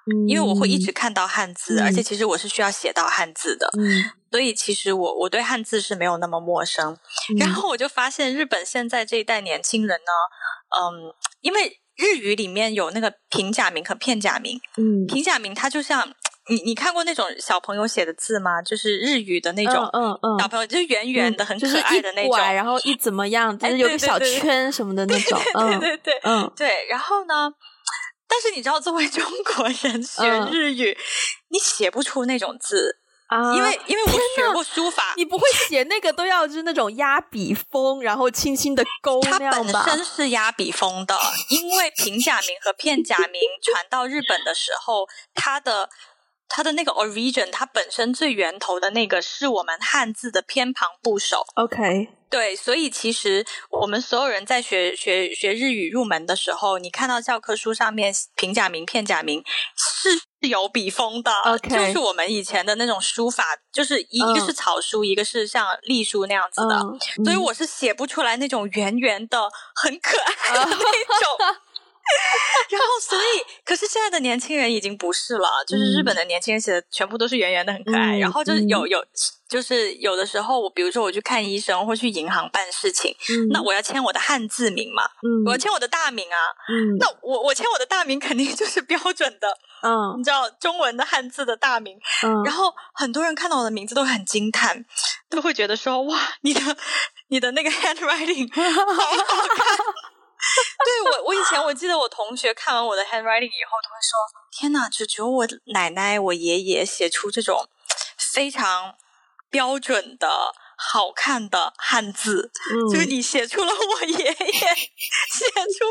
[0.07, 10.13] 嗯，因为我会一直看到汉字，嗯，而且其实我是需要写到汉字的，嗯，所以其实我我对汉字是没有那么陌生，嗯，然后我就发现日本现在这一代年轻人呢，
[10.77, 16.15] 嗯，因为日语里面有那个平假名和片假名，嗯，平假名它就像。
[16.49, 18.63] 你你看过那种小朋友写的字吗？
[18.63, 26.87] 就是日语的那种，嗯嗯，小朋友就是圆圆的、很可爱的那种，然后一怎么样，就是有个小圈什么的那种，对对对，嗯对。
[26.89, 27.53] 然后呢，
[28.27, 29.23] 但是你知道，作为中
[29.57, 30.97] 国人学日语，
[31.51, 32.97] 你写不出那种字
[33.29, 39.83] 啊，因为因为我学过书法，你不会写那个都要就是那种压笔锋，然后轻轻的勾那样吧？
[39.85, 41.15] 它本身是压笔锋的，
[41.51, 45.91] 因为平假名和片假名传到日本的时候，它的。
[46.49, 51.45] 它的那个 origin，它本身最源头的那个是我们汉字的偏旁部首。
[51.55, 59.45] OK，对，所以其实我们所有人在学学学日语入门的时候，你看到教科书上面平假名、片假名
[59.77, 71.57] 是有笔锋的，OK，就是我们以前的那种书法，就是一一个是草书，uh, 一个是像隶书那样子的，uh, 所以我是写不出来那种圆圆的、很可爱的 那种。
[72.09, 78.17] Uh, 然后，所以，可是现在的年轻人已经不是了，就是日本的年轻人写的全部都是圆圆的，很可爱。
[78.17, 79.03] 嗯、然后就是有有，
[79.49, 86.37] 就是有的时候，我比如说我去看医生或去银行办事情，嗯、那我要签我的汉字名嘛，嗯、我要签我的大名啊，
[86.71, 89.49] 嗯、那我我签我的大名肯定就是标准的，
[89.83, 94.85] 嗯，你知道中文的汉字的大名，嗯、然后很多人看到我的名字都很惊叹，
[95.31, 96.61] 都会觉得说哇，你的
[97.29, 99.17] 你的那个 handwriting 好好
[99.49, 99.79] 看。
[100.85, 104.19] 对我，我以前我记得我同学看完我的 handwriting 以后，都会说
[104.57, 107.69] ：“天哪，只只有我奶奶、我爷爷写出这种
[108.17, 108.95] 非常
[109.51, 115.45] 标准的好看的汉字，嗯、就是你写出了我爷爷 写
[115.77, 115.85] 出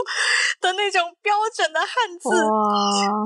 [0.62, 2.30] 的那种标准的汉字。”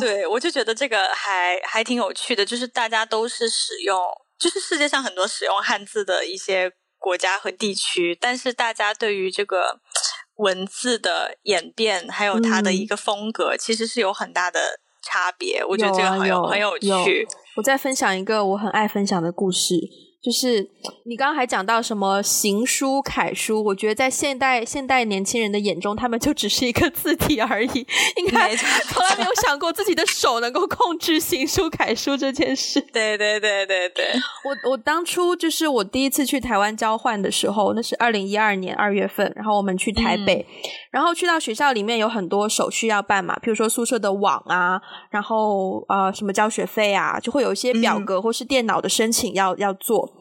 [0.03, 4.01] 对，我就觉得这个还还挺有趣的，就是大家都是使用，
[4.39, 9.79] 就是世界上很多使用汉字的一些国家和地区，但是大家对于这个。
[10.41, 14.59] 文字的演变，还有它的一个风格，嗯、其实是有很大的
[15.01, 15.63] 差别。
[15.63, 17.27] 我觉得这个很有，很有趣有。
[17.57, 19.75] 我再分享一个我很爱分享的故事，
[20.21, 20.69] 就是
[21.05, 32.79] 你刚刚还讲到什么行书、楷书，我觉得在现代现代年轻人的眼中，他们就只是一个字体而已，应该从来没有想过自己的手能够控制行书、楷书这件事。
[32.93, 34.05] 对对对对对，
[34.45, 50.11] 我我当初就是我第一次去台湾交换的时候，那是二零一二年二月份，然后我们去台北，嗯、然后去到学校里面有很多手续要办嘛，比如说宿舍的网啊，然后呃什么交学费啊，就会有一些表格或是电脑的申请要、嗯、要做。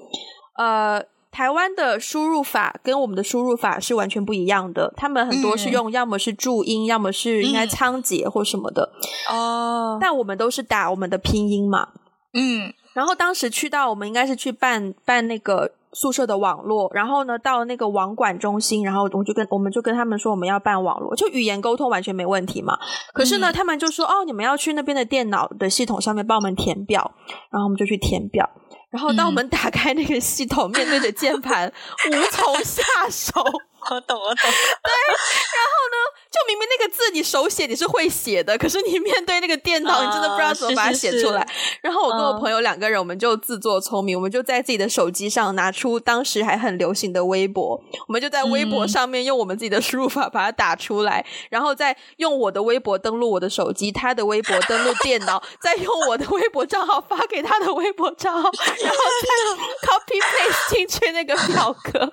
[0.56, 1.02] 呃，
[1.32, 4.92] 台湾的输入法跟我们的输入法是完全不一样的。
[4.96, 8.92] 他们很多是用要么是注音，嗯、要么是应该仓颉或什么的。
[9.28, 11.88] 哦、嗯，但我们都是打我们的拼音嘛。
[12.32, 22.78] 嗯，然后当时去到我们应该是去办办那个宿舍的网络，然后呢到那个网管中心，然后我就跟我们就跟他们说我们要办网络，就语言沟通完全没问题嘛。
[23.12, 27.12] 可是呢，嗯、他们就说哦，你们要去那边的电脑的系统上面帮我们填表，
[27.50, 28.48] 然后我们就去填表。
[28.90, 31.72] 然后当我们打开那个系统，嗯、面对着键盘，
[32.08, 33.40] 无从下手。
[33.90, 34.44] 我懂，我懂。
[34.84, 35.96] 对，然后呢，
[36.30, 41.44] 就明明那个字你手写你是会写的，可是你面对那个电脑，你真的不知道怎么把它写出来。
[41.50, 58.48] 是是是，然后我跟我朋友两个人，我们就自作聪明，嗯、我们就在自己的手机上拿出当时还很流行的微博，我们就在微博上面用我们自己的输入法把它打出来，嗯、然后再用我的微博登录我的手机，他的微博登录电脑，再用我的微博账号发给他的微博账号，
[58.82, 59.28] 然后再
[59.88, 62.12] copy paste 进去那个表格。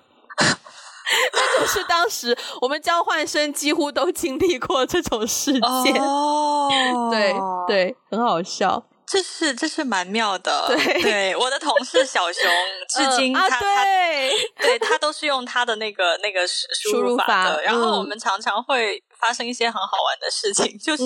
[1.33, 6.69] 那就是当时我们交换生几乎都经历过这种事件，哦、
[7.11, 7.35] 对
[7.67, 8.83] 对，很好笑。
[9.09, 12.43] 这是这是蛮妙的，对，对我的同事小熊，
[12.89, 13.85] 至今啊、他
[14.59, 17.61] 对他都是用他的那个那个输入法的，法。
[17.61, 21.03] 然后我们常常会发生一些很好玩的事情， 嗯、就是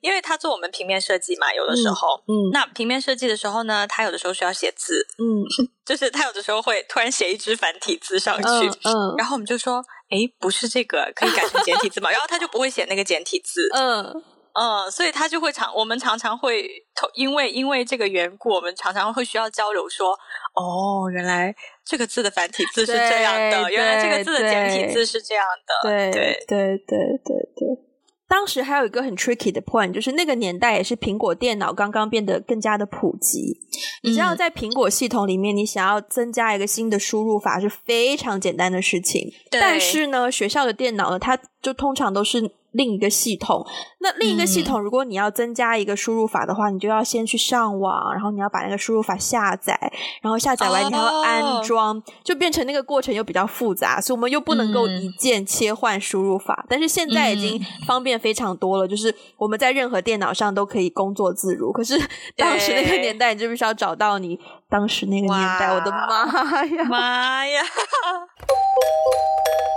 [0.00, 2.50] 因为他做我们平面设计嘛，有的时候，嗯，嗯。
[2.52, 5.24] 那平面设计的时候呢，他有的时候需要写字，嗯，
[5.84, 9.14] 就是他有的时候会突然写一只繁体字上去，嗯，嗯。
[9.18, 14.22] 然后我们就说，哎，不是这个，可以改成简体字嘛， 然后他就不会写那个简体字，嗯。
[14.58, 16.68] 嗯，所以他就会常，我们常常会，
[17.14, 20.10] 因为因为这个缘故，我们常常会需要交流说，
[20.54, 27.84] 哦，原来这个字的繁体字是这样的，原来这个字的简体字是这样的，对对对对对对。
[28.26, 33.60] 当时还有一个很 tricky 的 point，就是那个年代也是苹果电脑刚刚变得更加的普及。
[34.02, 39.32] 你知道，在苹果系统里面，你想要增加一个新的输入法是非常简单的事情。
[39.50, 42.50] 但是呢，学校的电脑呢，它就通常都是。
[42.78, 43.66] 另一个系统，
[43.98, 49.76] 那另一个系统，如果你要增加一个输入法的话，嗯、你就要先去上网，然后你要把那个输入法下载，
[50.22, 56.54] 然后下载完你还要安装，哦、就变成那个过程又比较复杂，所以我们又不能够一键切换输入法。
[56.62, 61.72] 嗯、但是现在已经方便非常多了，嗯、就是我们在任何电脑上都可以工作自如。
[61.72, 61.98] 可是
[62.36, 64.38] 当时那个年代，你就必须要找到你
[64.68, 65.72] 当时那个年代。
[65.74, 66.84] 我的妈呀！
[66.84, 67.62] 妈呀！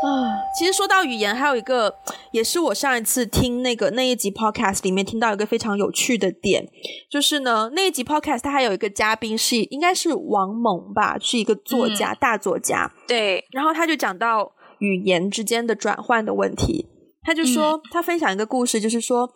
[0.04, 0.10] 啊，
[0.58, 1.94] 其实说到语言，还有一个
[2.32, 6.68] 也是我上一次听那个那一集 podcast 里面听到一个非常有趣的点，
[7.10, 12.92] 就是呢那一集 podcast 它还有一个嘉宾是应该是王蒙吧，是一个作家，嗯、大作家。
[13.08, 16.88] 对，然后他就讲到语言之间的转换的问题，
[17.22, 19.30] 他就说、嗯、他分享一个故事，就是说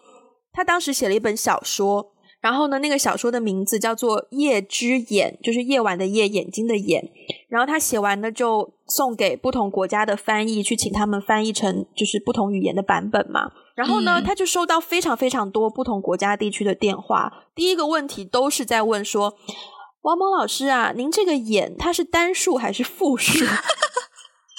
[0.51, 2.14] 他当时写了一本小说。
[2.45, 7.03] 然后呢，那个小说的名字叫做《夜之眼》，就是夜晚的夜，眼睛的眼。
[7.49, 13.51] 然后他写完呢，就送给不同国家的翻译，去请他们翻译成就是不同语言的版本嘛。
[13.73, 17.33] 然后呢，嗯、他就收到非常非常多不同国家地区的电话。
[17.55, 19.33] 第一个问题都是在问说
[20.05, 23.43] ：“王蒙老师啊，您这个眼它是单数还是复数？”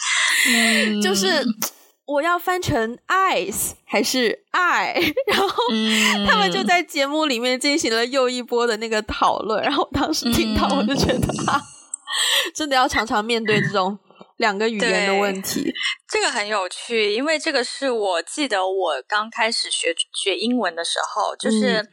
[0.50, 1.44] 嗯，就是。
[2.06, 4.94] 我要翻成 eyes 还是 I？
[5.26, 5.48] 然后
[6.26, 9.62] 他们就在节目里面进行了又一波的那个讨论。
[9.62, 11.60] 然后我当时听到，我就觉得啊，
[12.54, 13.98] 真的要常常面对这种
[14.36, 15.72] 两个语言的问题。
[16.08, 21.82] 这个很有趣，因为这个是我记得我刚开始学学英文的时候，就是。
[21.82, 21.88] 嗯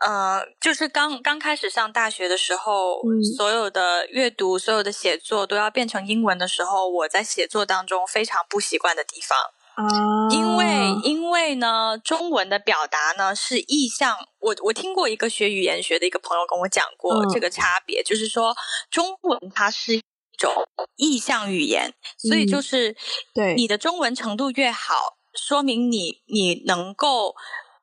[0.00, 9.36] 呃，就是刚刚开始上大学的时候，嗯、所有的阅读、所有的写作都要变成英文的时候，我在写作当中非常不习惯的地方。
[9.74, 9.84] 啊，
[10.30, 14.16] 因为因为呢，中文的表达呢是意象。
[14.38, 18.56] 我我听过一个学语言学的一个朋友跟我讲过这个差别，嗯、就是说
[18.90, 20.02] 中文它是一
[20.38, 20.50] 种
[20.96, 21.92] 意象语言，
[22.24, 22.96] 嗯、所以就是
[23.34, 27.34] 对你的中文程度越好，说明你你能够。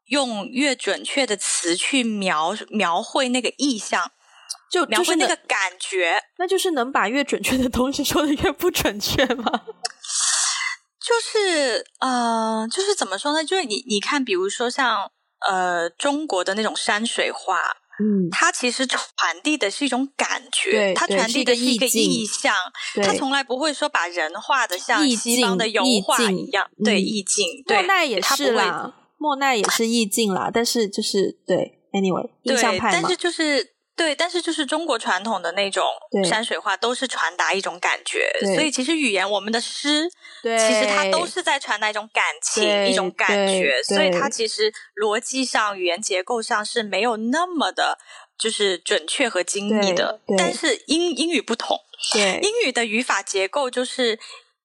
[0.08, 4.12] 用越准确的词去描描绘那个意象，
[4.72, 9.52] 就描绘那个感觉，那就是能把越准确的东西说的越不准确吗？
[11.08, 13.44] 就是呃，就是怎么说呢？
[13.44, 15.10] 就是你你看，比如说像
[15.48, 17.62] 呃中国的那种山水画，
[18.00, 19.06] 嗯，它其实传
[19.42, 22.54] 递的是一种感觉，对它传递的是一个意象，
[23.02, 27.64] 它从来不会说把人画的像西方的油画一样，对意境。
[27.66, 33.74] 对莫奈也是啦，莫奈也是意境啦，但是就是对，anyway，印象派嘛，但是就是。
[33.98, 35.84] 对，但是就是中国传统的那种
[36.24, 40.08] 山水画，都是传达一种感觉，所以其实语言，我们的诗，
[40.44, 47.98] 对，其实它都是在传达一种感情，一种感觉，所以它其实逻辑上、语言结构上是没有那么的，
[48.38, 50.22] 就是准确和精密的。
[50.38, 51.76] 但是英英语不同，
[52.14, 54.20] 对，英语的语法结构就是。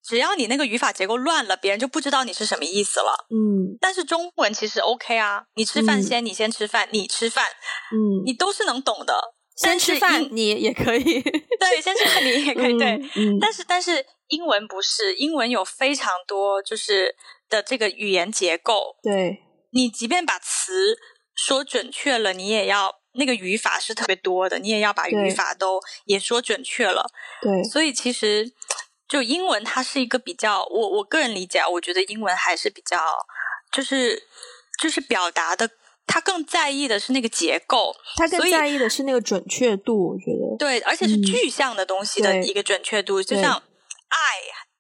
[0.05, 3.27] 只要你那个语法结构乱了，别人就不知道你是什么意思了。
[3.31, 7.45] 嗯，但是中文其实 OK 啊，你吃饭先，嗯、你先吃饭，你吃饭，
[7.93, 9.35] 嗯，你都是能懂的。
[9.55, 13.01] 先吃饭你也可以，对，先吃饭你也可以，对。
[13.15, 17.15] 嗯，但是但是英文不是，英文有非常多就是
[17.49, 18.97] 的这个语言结构。
[19.03, 19.39] 对，
[19.73, 20.97] 你即便把词
[21.37, 27.07] 说准确了，你也要那个语法是特别多的，你也要把语法都也说准确了。
[27.41, 28.53] 对，所以其实。
[29.13, 32.97] 就英文，它是一个比较，我我个人理解，我觉得英文还是比较，
[33.71, 34.23] 就是
[34.81, 35.69] 就是表达的，
[36.07, 44.17] 他更在意的是那个结构，他更在意的是那个准确度，我觉得对，而且是具象的东西的一个准确度，嗯、就像爱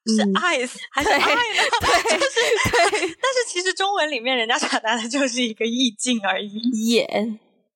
[0.07, 1.63] 是爱、嗯、还是爱呢？
[1.83, 6.55] 对，就是对， 但是其实中文里面人家传达的就是一个意境而已，
[6.89, 7.07] 眼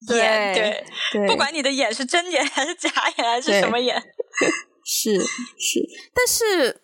[0.08, 4.02] 眼对，对，不管你的眼是真眼还是假眼还是什么眼。
[4.88, 5.18] 是
[5.58, 5.84] 是，
[6.14, 6.80] 但是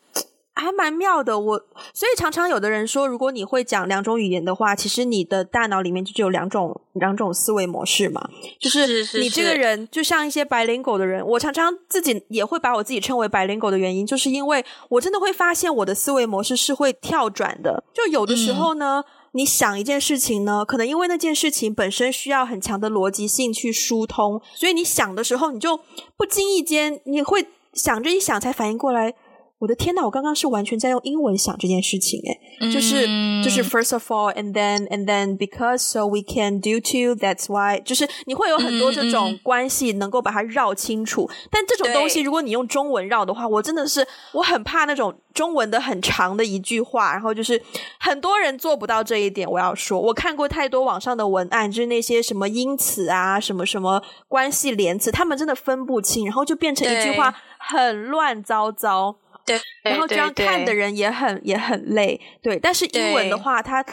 [0.55, 1.38] 还蛮妙的。
[1.38, 1.59] 我
[1.94, 8.28] 所以常常有的人说，如果你会讲两种语言的话，其实你的大脑里面就只有两种两种思维模式嘛。
[8.59, 17.84] 就是你这个人，就像一些 bilingual 的人，我常常自己也会把我自己称为 bilingual 的原因，就是因为我真的会发现我的思维模式是会跳转的。
[17.94, 25.78] 就有的时候呢，嗯、你想一件事情呢，可能因为那件事情本身需要很强的逻辑性去疏通，所以你想的时候，你就
[26.16, 27.46] 不经意间你会。
[27.72, 29.14] 想着一想，才反应过来。
[29.62, 33.06] 我的天呐，我刚刚是完全在用英文想这件事情，诶，就是
[33.44, 41.30] 就是 first of all and then and then because so we can do too that's why，就是你会有很多这种关系能够把它绕清楚。
[41.48, 47.62] 但这种东西，如果你用中文绕的话，我真的是我很怕那种中文的很长的一句话，然后就是
[48.00, 49.48] 很多人做不到这一点。
[49.48, 59.18] 我要说，我看过太多网上的文案，就是那些什么因此啊，什么什么关系连词，他们真的分不清，然后就变成一句话很乱糟糟。
[59.45, 62.59] 对，然后这样看的人也很也很累，对。
[62.59, 63.84] 但是英文的话，它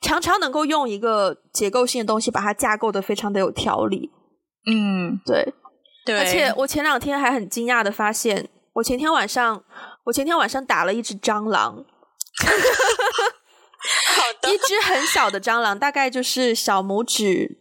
[0.00, 4.10] 常常能够用一个结构性的东西把它架构的非常的有条理。
[4.66, 5.54] 嗯，对，
[6.04, 6.18] 对。
[6.18, 9.64] 而且我前两天还很惊讶的发现，我前天晚上
[10.04, 11.84] 我前天晚上打了一只蟑螂，
[14.16, 17.58] 好的，一只很小的蟑螂，大概就是小拇指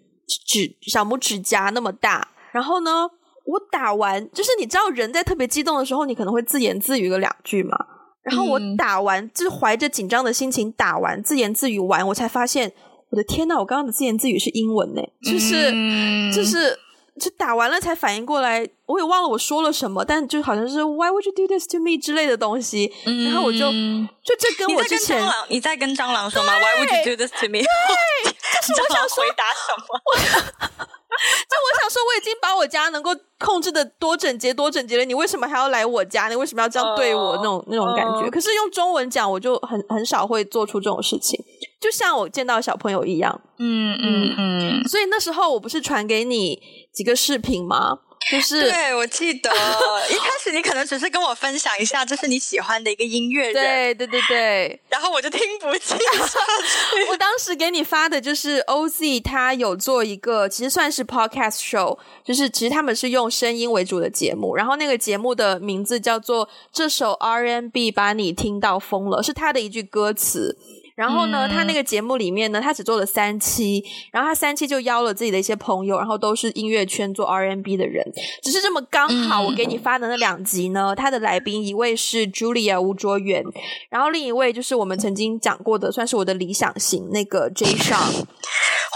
[0.48, 2.30] 指小拇指甲那么大。
[2.52, 3.10] 然后呢，
[3.46, 7.78] 我打完，就是你知道，人在特别激动的时候，你可能会自言自语个两句嘛。
[8.24, 12.74] 然后我打完，嗯、就是怀着紧张的心情打完，自言自语完，我才发现，
[13.12, 16.76] 我的天呐，我刚刚的自言自语是英文呢，就是、嗯、就是
[17.22, 22.91] 就打完了才反应过来，我也忘了我说了什么，但就好像是 Why would you do this to me 之类的东西。
[23.06, 27.60] 嗯、然后我就就这跟我之前，你在跟蟑螂说吗？Why would you do this to me？
[27.60, 28.32] 对，
[28.68, 30.88] 就是我想 回答什么？
[31.49, 36.28] 就我想说，我已经把我家能够控制的多整洁多整洁了，你为什么还要来我家？
[36.28, 37.36] 你为什么要这样对我？
[37.38, 38.30] 那种那种感觉。
[38.30, 41.39] 可是用中文讲，我就很很少会做出这种事情，
[41.80, 43.41] 就像我见到小朋友一样。
[43.59, 44.84] 嗯嗯嗯。
[44.88, 46.61] 所以那时候我不是传给你
[46.93, 47.99] 几个视频吗？
[48.32, 49.49] 就是对，我记得
[50.09, 56.03] 一开始你可能只是跟我分享一下，这是你喜欢的一个音乐人，对对对对，然后我就听不进去。
[57.11, 70.57] 我当时给你发的就是 OZ，他有做一个其实算是 podcast show，就是其实他们是用声音为主的节目，然后那个节目的名字叫做《这首 RNB 把你听到疯了》，是他的一句歌词。
[70.96, 78.02] 然后呢，他那个节目里面呢，他只做了三期，然后他三期就邀了自己的一些朋友，然后都是音乐圈做 R&B 的人。
[78.41, 83.43] 只是这么刚好，我给你发的那两集呢，他的来宾一位是 Julia 吴卓源，
[83.89, 88.24] 然后另一位就是我们曾经讲过的，算是我的理想型那个 Jay Sean。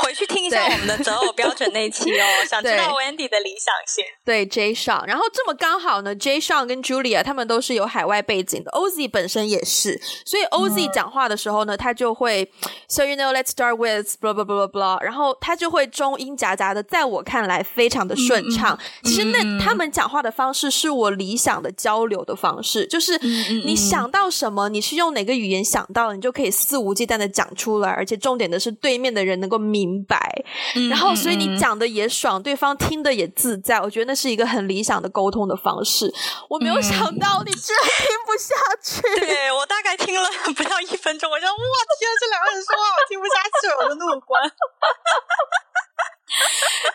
[0.04, 4.04] 回去听一下我们的择偶标准那期哦， 想知道 Wendy 的理想型。
[4.26, 12.50] 对 Jay Sean，然后这么刚好呢，Jay Sean 跟 Julia 他们都是有海外背景的，OZ 本身也是，所以 OZ 讲话的时候呢，他就会
[12.88, 18.78] So you know, let's start with blah blah blah blah blah，然后他就会中英夹杂的，在我看来非常的顺畅。
[19.04, 23.18] 其实那他们讲话的方式是我理想的交流的方式，就是
[23.66, 29.89] 你想到什么，你是用哪个语言想到，你就可以肆无忌惮的讲出来，而且重点的是对面的人能够明。
[29.90, 30.44] 明白，
[30.76, 33.82] 嗯、然后所以你讲的也爽，嗯、对方听的也自在。
[33.82, 36.14] 我觉得那是一个很理想的沟通的方式。
[36.50, 39.02] 我没有想到你居然听不下去。
[39.02, 41.54] 嗯、对，我大概听了不到一分钟，我就哇
[42.00, 44.44] 天，这两个人说话我听不下去，我就怒关。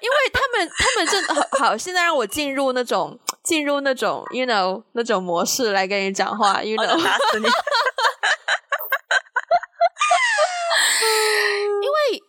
[0.01, 7.47] 因为他们，他们真的好，好，现在让我进入那种进入那种，you know，那种模式来跟你讲话，you know，打死你。
[11.83, 12.23] 因为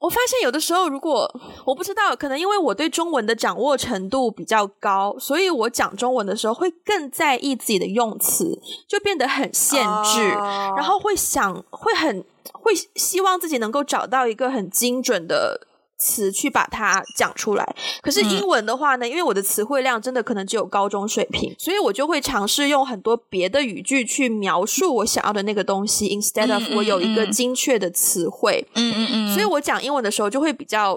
[0.00, 1.28] 我发现有的时候，如果
[1.64, 10.78] 我不知道，可能因为我对中文的掌握程度比较高，所以我讲中文的时候会更在意自己的用词，就变得很限制，oh.
[10.78, 15.67] 然后会想，会很会希望自己能够找到一个很精准的。
[15.98, 28.64] 词去把它讲出来，可是英文的话呢，嗯、因为我的词汇量真的可能只有高中水平，所以我就会尝试用很多别的语句去描述我想要的那个东西，instead of 我有一个精确的词汇。
[28.74, 29.34] 嗯嗯嗯。
[29.34, 30.96] 所以我讲英文的时候就会比较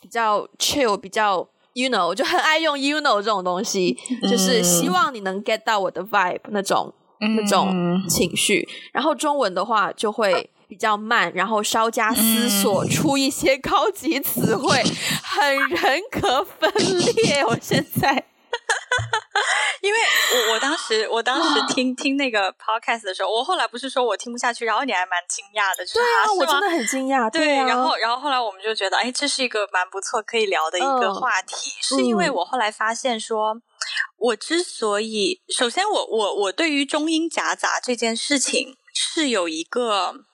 [0.00, 6.90] 比较 chill，比较 you know，就很爱用 you know 这种东西，就是希望你能 get 到我的 vibe 那种、
[7.20, 8.66] 嗯、那种情绪。
[8.92, 10.48] 然后中文的话就会。
[10.68, 16.70] 比较慢，然后稍加思索出一些高级词汇，嗯、很人格分
[17.16, 17.42] 裂。
[17.46, 18.12] 我现在，
[19.80, 19.98] 因为
[20.34, 27.30] 我我当时我当时听听那个 podcast 的时候，我后来不是说我听不下去，然后你还蛮惊讶的，就是、对啊，我真的很惊讶。
[27.30, 33.56] 对，对啊、然后然后后来我们就觉得，哎，这是一个蛮不错可以聊的一个话题，嗯、是因为我后来发现说，
[34.18, 40.24] 我之所以首先我我我对于中英夹杂这件事情是有一个。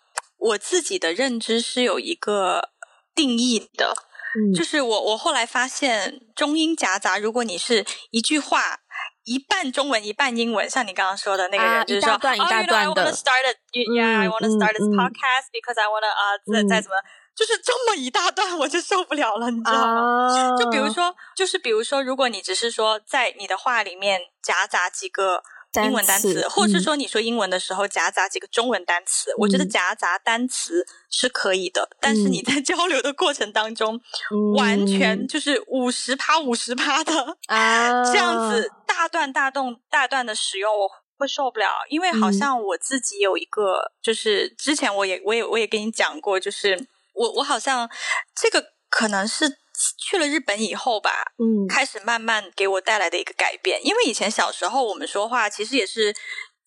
[0.44, 2.70] 我自己的认知是有一个
[3.14, 3.94] 定义的，
[4.36, 8.80] 嗯、就是我我后来发现中英夹杂，如果你是一句话
[9.24, 12.76] 一半中文一半英文，像你刚刚说的那个人，啊、就是说，一大段一大段的。
[12.76, 13.58] Oh, you know, I want to start it.
[13.72, 16.96] Yeah, I want to start this podcast because I want to 啊，再再怎么，
[17.34, 20.28] 就是这么一大段，我就受不了了，你知道吗？
[20.28, 25.42] 啊、就比如说，就是比如说，如果你只是说在你的话里面夹杂几个。
[25.82, 31.82] 英文单词，或是说你说英文的时候夹杂几个中文单词，嗯、我觉得夹杂单词是可以的。
[31.82, 34.00] 嗯、但是你在交流的过程当中，
[34.30, 37.12] 嗯、完全就是五十趴五十趴的
[37.46, 41.66] 啊，这样子大段大段大段的使用，我会受不了。
[41.88, 47.90] 因为好像我自己有一个，就是之前我也我也我也跟你讲过，就是我我好像
[48.34, 49.63] 这个可能是。
[49.98, 53.84] 去了日本以后吧，嗯，开始慢慢给我带来的一个改变。
[53.84, 56.14] 因为以前小时候我们说话，其实也是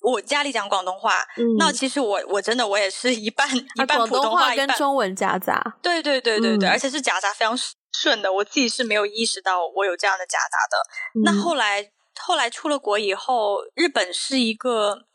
[0.02, 7.58] 我家里讲广东话，嗯，那其实我我真的我也是一半一半普通话，跟中文夹杂，对对对对对，而且是夹杂非常
[7.94, 8.32] 顺的。
[8.32, 11.24] 我自己是没有意识到我有这样的夹杂的。
[11.24, 15.06] 那后来后来出了国以后，日本是一个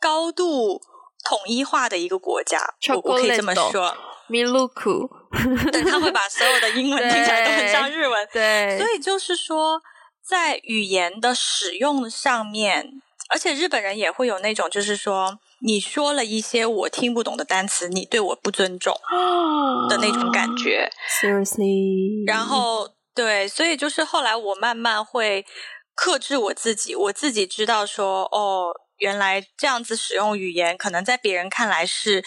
[0.00, 0.80] 高度
[1.24, 2.58] 统一化的一个国家，
[2.88, 3.94] 我我可以这么说。
[4.28, 5.08] 米露库，
[5.70, 9.80] 对，他会把所有的英文听起来都很像日文，对，所以就是说，
[10.26, 13.00] 在语言的使用上面，
[13.30, 18.92] 而且日本人也会有那种，就是说，你说了一些我听不懂的单词，你对我不尊重
[19.88, 20.90] 的那种感觉。
[21.22, 25.46] Seriously，然后对，所以就是后来我慢慢会
[25.94, 32.24] 克制我自己，我自己知道说，哦，原来这样子使用语言，可能在别人看来是。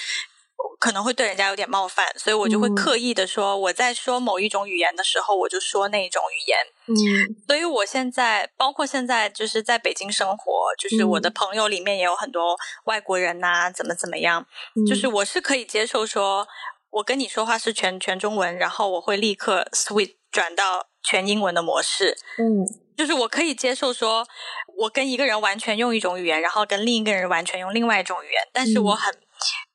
[0.80, 6.58] 可能会对人家有点冒犯，所以我就会刻意的说，我在说某一种语言的时候，我就说那种语言。
[6.88, 12.56] 嗯，所以我现在，包括现在，就是在北京生活，就是我的朋友里面也有很多
[12.86, 14.46] 外国人呐，怎么怎么样，
[14.88, 16.48] 就是我是可以接受说，
[16.92, 22.18] 我跟你说话是全全中文，然后我会立刻 switch 转到全英文的模式。
[22.38, 22.66] 嗯，
[22.98, 24.26] 就是我可以接受说，
[24.78, 29.14] 我跟一个人完全用一种语言，然后跟另一个人完全用另外一种语言，但是我很。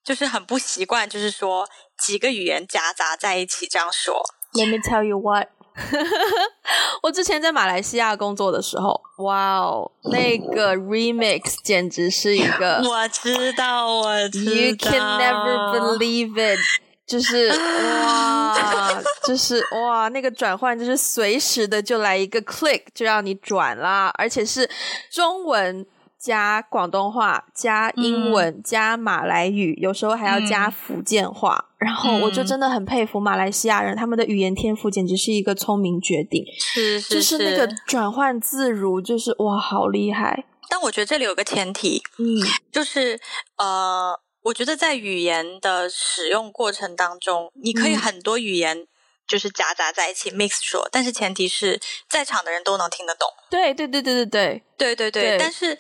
[0.05, 1.67] 就是很不习惯，就是说
[1.99, 4.23] 几个语言夹杂在一起这样说。
[4.53, 5.49] Let me tell you what，
[7.03, 16.59] 我之前在马来西亚工作的时候，哇哦，那个 remix 简直是一个， 我知道，我知道，You can never believe it，
[17.07, 24.71] 就是哇，就是哇，那个转换就是随时的就来一个 click 就让你转啦，而且是
[25.11, 25.85] 中文。
[26.25, 31.67] 加广东话，加英文，嗯、加马来语，有时候还要加福建话。
[31.73, 40.47] 嗯、然后我就真的很佩服马来西亚人，他们的语言天赋简直是一个聪明绝顶，是是是，就是那个转换自如，就是哇，好厉害。
[40.71, 42.25] 但我觉得这里有个前提，嗯，
[42.73, 43.21] 就是
[43.59, 48.87] 呃，我觉得在语言的使用过程当中，你可以很多语言
[49.29, 53.29] 就是夹杂在一起、嗯、mix 说，但是前提是在场的人都能听得懂。
[53.51, 55.79] 对对对对对对对对对，但是。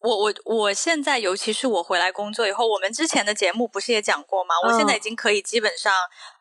[0.00, 4.54] 我我我现在，尤其是我回来工作以后，我们之前的节目不是也讲过吗？
[4.64, 5.92] 我现在已经可以基本上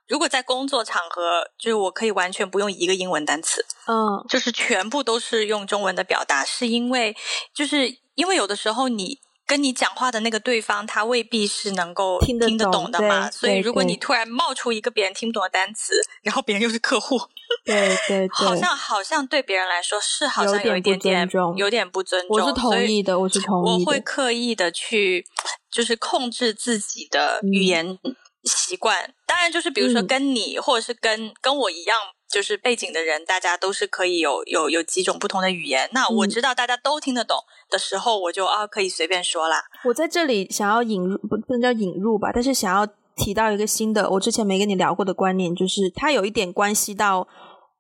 [0.08, 7.16] 如果在工作场合，就是我可以完全不用一个英文单词，嗯，就是全部都是用中文的表达，是因为
[7.54, 9.20] 就是因为有的时候你。
[9.48, 17.18] 跟你讲话的那个对方，他未必是能够听得懂的嘛，所以如果你突然冒出一个别人听不懂的单词，然后别人又是客户，
[17.64, 25.26] 对对对，好像好像对别人来说是好像有一点点有点不尊重，我是同意的，我是同意的，我会刻意的去
[25.72, 27.98] 就是控制自己的语言
[28.44, 31.98] 习惯，嗯、当然就是比如说跟你、嗯、或者是跟跟我一样。
[32.30, 35.90] 就是背景的人，大家都是可以有有有几种不同的语言。
[35.94, 37.38] 那我知道大家都听得懂
[37.70, 39.64] 的时候，我就啊可以随便说啦。
[39.86, 47.28] 我在这里想要引入，不不能叫引入吧，但是想要提到一个新的，我之前没跟你聊过的观念，就是它有一点关系到，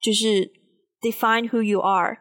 [0.01, 0.51] 就是
[1.01, 2.19] define who you are。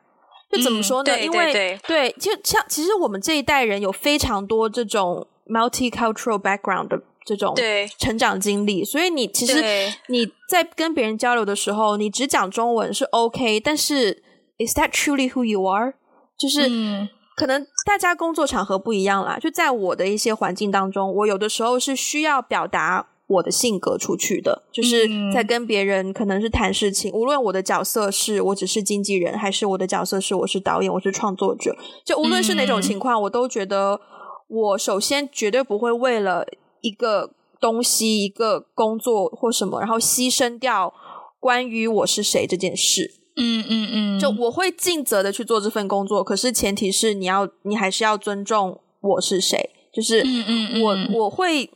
[0.51, 1.13] 就怎么说呢？
[1.13, 7.03] 嗯、对因为对，对，就像其实我们这一代人有非常多这种 multicultural background 的。
[7.27, 7.55] 这种
[7.99, 9.61] 成长经历，所以你其实
[10.07, 14.23] 你在跟别人交流的时候，你只讲中文是 OK，但是
[14.59, 15.95] Is that truly who you are？
[16.39, 19.39] 就是、嗯、可能大家工作场合不一样啦。
[19.39, 34.01] 就在我的一些环境当中，我有的时候是需要表达我的性格出去的，就是在跟别人可能是谈事情，无论我的角色是我只是经纪人，还是我的角色是我是导演，我是创作者，就无论是哪种情况，我都觉得
[34.49, 36.47] 我首先绝对不会为了。
[36.87, 40.95] 一个东西，一个工作或什么，然后牺牲掉
[41.41, 43.15] 关于我是谁这件事。
[43.37, 49.71] 嗯嗯嗯，就我会尽责的去做这份工作，可是前提是你要，你还是要尊重我是谁。
[49.93, 51.71] 就是我，嗯嗯嗯，我会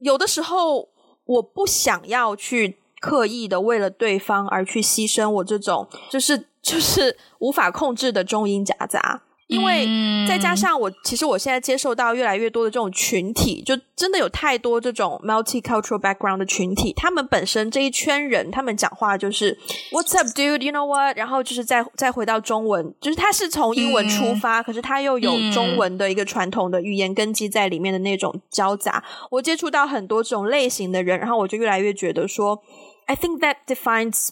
[0.00, 0.88] 有的时候
[1.24, 9.22] 我不想要去刻意的为了对方而去牺牲我这种，就是就是无法控制的中英夹杂。
[9.46, 9.86] 因为
[10.26, 19.54] 再加上我，其实我现在接受到越来越多的这种群体，就真的有太多这种 multicultural background 的群体，他们本身这一圈人，他们讲话就是
[19.92, 20.62] What's up, dude?
[20.62, 21.18] You know what?
[21.18, 29.04] 然后就是再再回到中文，就是他是从英文出发，可是他又有中文的一个传统的语言根基在里面的那种交杂。
[29.30, 32.62] 我接触到很多这种类型的人，然后我就越来越觉得说
[33.06, 34.30] ，I think that defines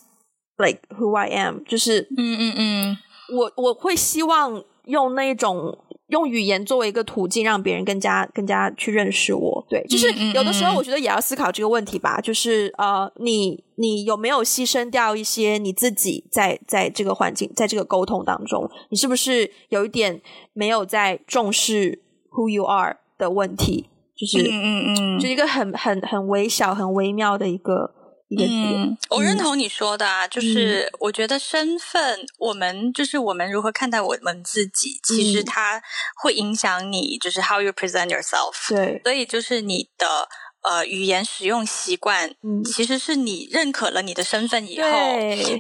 [0.57, 2.99] like who I am，就是嗯嗯嗯，
[3.37, 4.65] 我我会希望。
[4.87, 5.79] 用那种
[6.09, 9.65] 用语言作为一个途径，让别人更加更加去认识我。
[9.69, 12.21] 对，就是有的时候我觉得也要思考这个问题吧。
[12.21, 20.21] 就是呃，你你有没有牺牲掉一些你自己在在这个环境，在这个沟通当中，你是不是有一点
[20.53, 23.89] 没有在重视 who you are 的问题？
[24.17, 27.95] 就是嗯嗯嗯，就一个很很很微小、很微妙的一个。
[28.39, 35.83] 嗯，我认同你说的啊，就是我觉得身份，我们就是我们如何看待我们自己，其实它
[36.23, 38.69] 会影响你，就是 how you present yourself。
[38.69, 40.29] 对，所以就是你的
[40.63, 44.89] 呃语言使用习惯，其实是你认可了你的身份以后，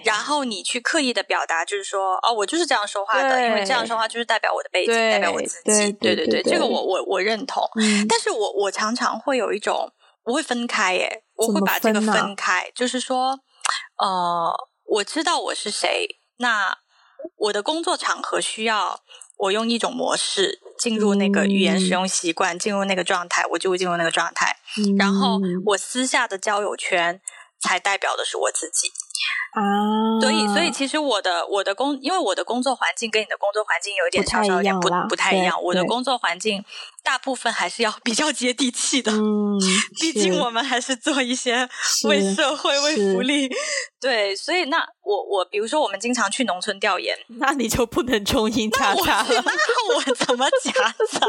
[0.04, 5.92] 然后你去刻意的表达，就是说哦，我就是这样说话的，因为这样说话就是代表我的背景，代表我自己。
[6.00, 7.62] 对对对，这个我我我认同。
[8.08, 9.92] 但是我我常常会有一种。
[10.24, 13.40] 我会分开耶，我会把这个分开，就是说，
[13.96, 14.52] 呃，
[14.84, 16.78] 我知道我是谁，那
[17.36, 19.00] 我的工作场合需要
[19.36, 24.56] 我用一种模式进入那个语言使用习惯，进入那个状态，我就会进入那个状态，
[24.98, 27.20] 然后我私下的交友圈
[27.60, 28.90] 才代表的是我自己。
[29.52, 35.62] 啊，所以，所以其实我的我的工，因为我的工作环境跟你的工作环境有一点稍稍有点不不太一样。
[35.62, 36.64] 我的工作环境
[37.02, 39.58] 大部分还是要比较接地气的，嗯，
[40.00, 41.68] 毕竟我们还是做一些
[42.08, 43.50] 为社会、为福利。
[44.00, 49.42] 对，所以那我我比如说我们经常去农村调研，那你就不能中英夹杂了。
[49.44, 51.26] 那我怎么夹杂？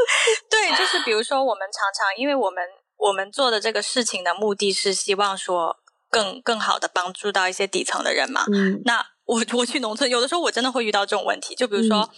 [0.48, 2.64] 对，就是比如说我们常常，因为我们
[2.96, 5.76] 我们做的这个事情的目的是希望说。
[6.10, 8.44] 更更好的帮助到一些底层的人嘛。
[8.52, 11.54] 嗯，那我我去农村，有的时候我真的会遇到这种问题。
[11.54, 12.08] 就比如说，嗯、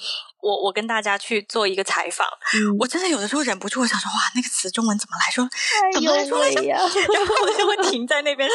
[0.42, 5.48] 我我跟大家去做一个采访，嗯、我真的有的时候忍不住，我想说，哇，那个词中文怎么来说？
[5.94, 6.62] 怎么来说来着？
[6.62, 6.78] 然
[7.26, 8.48] 后我就会 停在那边，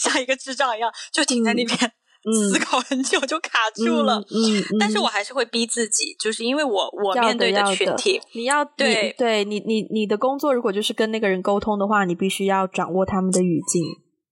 [0.00, 1.78] 像像一个智障一样，就停在那边、
[2.24, 4.16] 嗯、思考很久，就卡住了。
[4.16, 13.82] 嗯，嗯嗯，但是我还是会逼自己，就是因为我我面对的群体，你要对你对你你你的工作，如果就是跟那个人沟通的话，你必须要掌握他们的语境。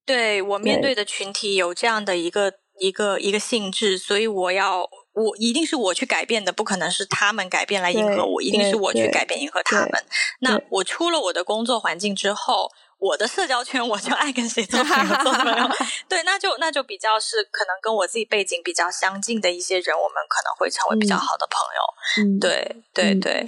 [0.04, 10.04] 对，我面对的群体有这样的一个一个一个性质，所以我要我一定是我去改变的，不可能是他们改变来迎合我，一定是我去改变迎合他们。
[10.40, 12.70] 那我出了我的工作环境之后，
[13.02, 15.68] 我的社交圈我就爱跟谁做朋友做朋友。
[16.08, 22.30] 对，那就那就比较是可能跟我自己背景比较相近的一些人，我们可能会成为比较好的朋友。
[22.30, 23.44] 嗯，对对对。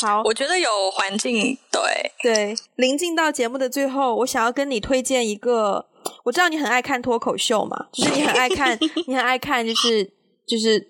[0.00, 2.56] 好，我觉得有环境，对对。
[2.76, 5.86] 临近到节目的最后，我想要跟你推荐一个。
[6.24, 10.04] 我知道你很爱看脱口秀嘛， 就是你很爱看， 你很爱看，就是
[10.46, 10.80] 就是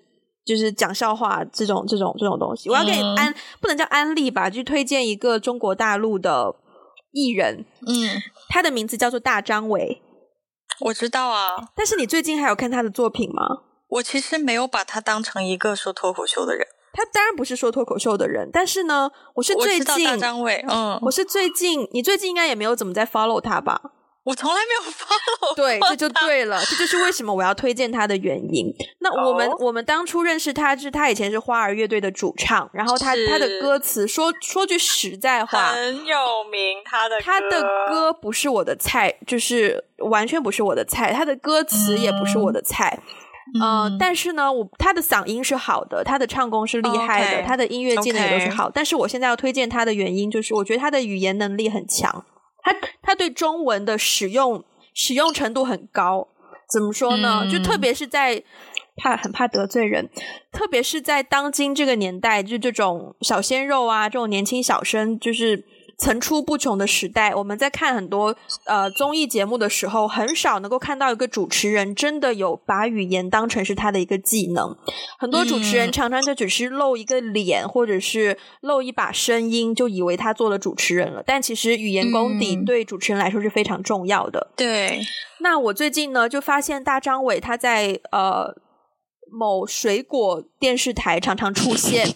[0.45, 2.69] 就是讲笑话这种这种这种东西。
[2.69, 6.53] 我要给你安，嗯、不能叫安利吧，就推荐一个中国大陆的
[7.13, 10.01] 艺人，嗯，他的名字叫做大张伟。
[10.81, 13.43] 我知道啊，但是你最近还有看他的作品吗？
[13.87, 16.67] 我其实没有把他当成一个说脱口秀的人。
[16.91, 23.81] 他当然不是说脱口秀的人，但是呢，我是最近大张伟，嗯，我是最近，你最近应该也没有怎么在 follow 他吧？
[24.23, 25.55] 我从来没有 follow。
[25.55, 28.73] 对，这就对了，这就是为什么我要推荐他的原因。
[28.99, 29.61] 那我们、oh.
[29.63, 36.77] 我们当初认识他，是他以前是花儿乐队的主唱，然后他他的歌词说说句实在话，很有名。
[36.85, 41.11] 他的他的歌不是我的菜，就是完全不是我的菜。
[41.11, 42.99] 他的歌词也不是我的菜。
[43.61, 47.45] 嗯但是呢，我他的嗓音是好的，他的唱功是厉害的，oh, okay.
[47.45, 48.69] 他的音乐技能也都是好。
[48.69, 48.71] Okay.
[48.73, 52.25] 但是我现在要推荐他的原因，就是我觉得他的语言能力很强，
[52.63, 56.29] 他他对中文的使用使用程度很高。
[56.71, 57.41] 怎么说呢？
[57.43, 58.43] 嗯、就特别是在
[58.95, 60.09] 怕很怕得罪人，
[60.51, 65.65] 特别是在当今这个年代，就这种小鲜肉啊，这种年轻小生，就是。
[66.03, 68.35] 层出不穷的时代，我们在看很多
[68.65, 74.75] 呃综艺节目的时候，很少能够看到一个主持人真的有把语言当成是他的一个技能。
[75.17, 81.23] 很多主持人常常就只是露一个脸，或者是露一把声音，就以为他做了主持人了。
[81.25, 84.51] 但其实语言功底对主持人来说是非常重要的。
[84.57, 84.99] 对。
[85.39, 88.53] 那我最近呢，就发现大张伟他在呃
[89.31, 92.07] 某水果电视台常常出现。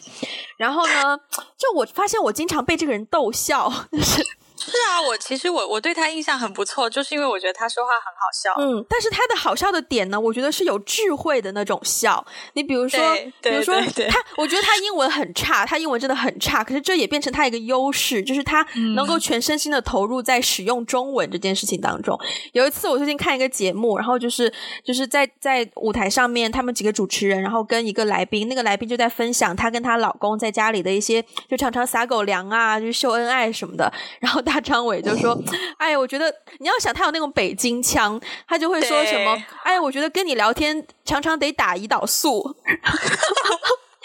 [0.57, 1.17] 然后呢，
[1.57, 4.36] 就我发现我经常被这个人逗笑，就是。
[4.69, 8.53] 是啊，我其实我我对他印象很不错，就是因为我觉得他说话很好笑。
[8.59, 12.25] 嗯，但是他的好笑的点呢，我觉得是有智慧的那种笑。
[12.53, 12.99] 你比如说，
[13.41, 18.65] 比如说他，我觉得他英文很差，他英文真的很差，可是这也变成他一个优势，就是他
[18.95, 22.17] 能够全身心的投入在使用中文这件事情当中。
[22.21, 24.51] 嗯、有一次我最近看一个节目，然后就是
[24.83, 34.41] 就是在在舞台上面，他们几个主持人，然后跟一个来宾，那个来宾就在分享她跟她老公在家里的一些，就常常撒狗粮啊，就秀恩爱什么的，然后。
[34.47, 35.37] 大张伟就说
[35.77, 39.31] ：“哎呀，我觉得你要想他有那种北京腔，他就会说什么？
[39.63, 42.41] 哎呀，我觉得跟你聊天常常得打胰岛素。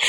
[0.03, 0.09] 就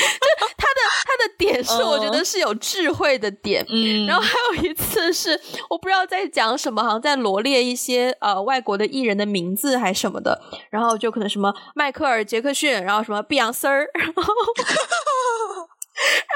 [0.56, 3.64] 他的他的点是，我觉得是有智慧的点。
[3.68, 5.40] 嗯，然后还有一次是
[5.70, 14.34] 我不知道在讲什么，好像在罗列一些呃外国的艺人的名字还是什么的，然后就可能什么迈克尔·杰克逊，然后什么碧昂丝儿，然 后然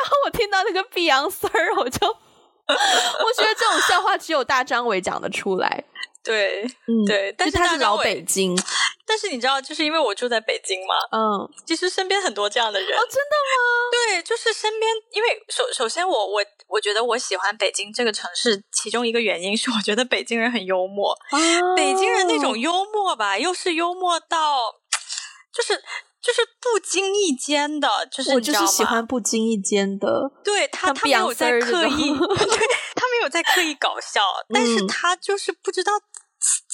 [0.05, 1.99] 后我听到那个碧昂丝儿，我就。”
[3.25, 5.85] 我觉得这种笑话只有大张伟讲得出来。
[6.23, 8.55] 对，嗯，对，但是他是老北京。
[9.07, 12.91] 但是你知道，就是因为我住在北京嘛，嗯，其实身边很多这样的人。
[12.91, 13.57] 哦，真的吗？
[13.91, 21.13] 对，就是身边，因为首首先我我我觉得我喜欢北京这个城市，其中一个原因是我觉得北京人很幽默。
[21.13, 21.39] 哦，
[21.75, 24.59] 北京人那种幽默吧，又是幽默到，
[25.51, 25.83] 就是。
[26.21, 30.31] 就是不经意间的，就是我就是喜欢不经意间的。
[30.45, 35.93] 对他，他没有在刻意， 对他没有在刻意搞笑，嗯、但是他就是不知道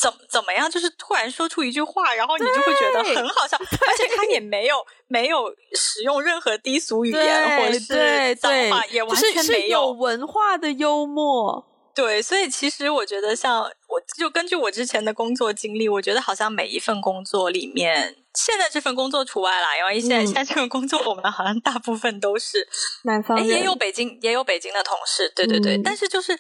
[0.01, 4.77] 怎怎么样，就是突然说出一句话，然后你就会觉得很好笑，而且他也没有
[5.09, 11.74] 没有使用任何低俗语言或者是脏话，也完全没有，有文化的幽默。
[11.95, 22.69] 对，所以其实我觉得，像我就根据我之前的工作经历，我觉得好像每一份工作里面，现在这份工作除外啦，因为现在、嗯、现在这份工作，我们好像大部分都是
[23.05, 25.77] 南方人，也有北京，也有北京的同事，对对对。
[25.77, 26.37] 嗯、但是就是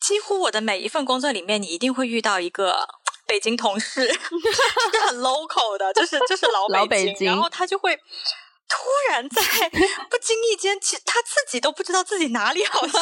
[0.00, 2.86] 几乎我的每一份工作里面，你一定会遇到一个
[3.26, 9.68] 北京同事， 就是很 local 的，就是就是老北京，老北京，然后他就会突然在
[10.08, 13.00] 不经意间，其实他自己都不知道自己哪里好笑。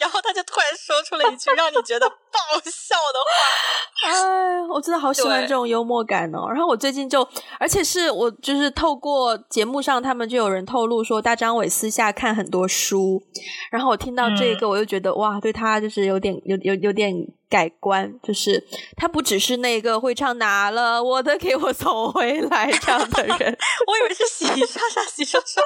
[0.00, 6.48] 然后他就突然说出了一句让你觉得爆笑的话， 哎，我真的好喜欢这种幽默感哦。
[6.48, 7.26] 然后我最近就，
[7.58, 13.22] 而且是我就是透过节目上，他们就有人透露说，大张伟私下看很多书。
[13.70, 17.14] 然后我听到这个，我就觉得、嗯、哇，对他就是有点有有有点
[17.50, 23.36] 改观，就是他不只是那个会唱拿了我的给我送回来这样的人，
[23.86, 25.62] 我以为是洗刷刷洗刷刷，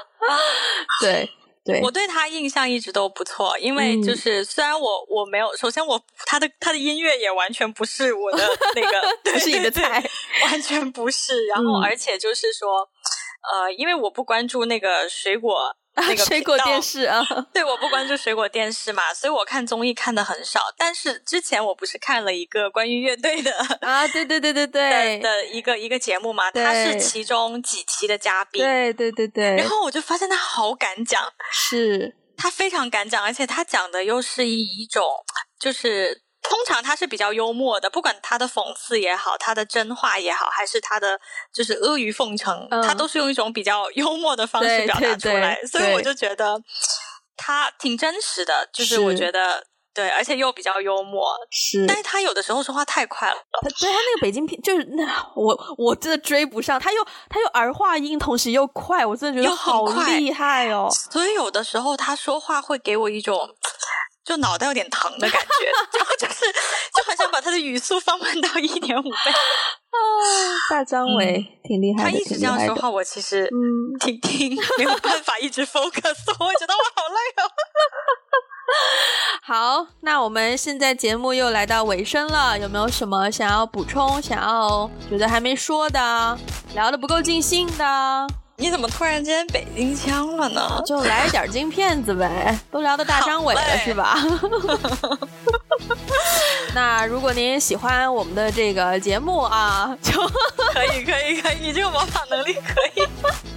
[1.02, 1.30] 对。
[1.68, 8.38] 对我对他印象一直都不错，因为就是虽然我我没有，首先我他的他的音乐也完全不是我的
[8.74, 10.02] 那个，不是你的菜，
[10.44, 11.46] 完全不是。
[11.46, 12.88] 然后而且就是说，
[13.52, 15.76] 嗯、呃，因为我不关注那个水果。
[16.00, 20.60] 那个水果电视啊， 对，我不关注水果电视嘛，所以我看综艺看的很少。
[20.76, 29.56] 但是之前我不是看了一个关于乐队的 啊，对对对对对的一个一个节目嘛，他是其中几期的嘉宾，对对对对。
[29.56, 35.02] 然后我就发现他好敢讲，是，他非常敢讲，而且他讲的又是以一种
[35.58, 41.20] 就是通常他是比较幽默的，不管他的讽刺也好，他的真话也好，还是他的
[41.52, 46.60] 就是阿谀奉承，嗯、他都是用一种比较幽默的方式表达出来，所以我就觉得
[47.36, 49.66] 他挺真实的，就是我觉得。
[49.94, 53.36] 对，而且又比较幽默，是，但是他有的时候说话太快了。
[53.60, 60.88] 他对他那个北京片，就是那我我真的追不上，他又他又儿化音，同时又快，我真的觉得好厉害哦。
[61.10, 63.50] 所以有的时候他说话会给我一种
[64.28, 66.44] 就脑袋有点疼的感觉，然后就是
[66.94, 69.30] 就很想把他的语速放慢到一点五倍。
[69.30, 69.96] 啊，
[70.70, 77.50] 大张伟、嗯、挺厉害的，他一直这样说话，我其实嗯听听没有办法一直 focus，我觉得我好累哦。
[79.42, 86.38] 好，那我们现在节目又来到尾声了，有没有什么想要补充、想要觉得还没说的、
[86.74, 88.26] 聊得不够尽兴的？
[88.60, 90.82] 你怎么突然间北京腔了呢？
[90.84, 94.18] 就来一点京片子呗，都聊到大张伟了是吧？
[96.74, 100.12] 那如果您喜欢我们的这个节目啊，就
[100.74, 103.06] 可以可以可以，你这个模仿能力可以。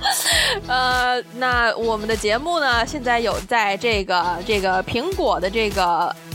[0.70, 5.84] 呃，那我们的节目呢，现在有在这个这个苹果的这个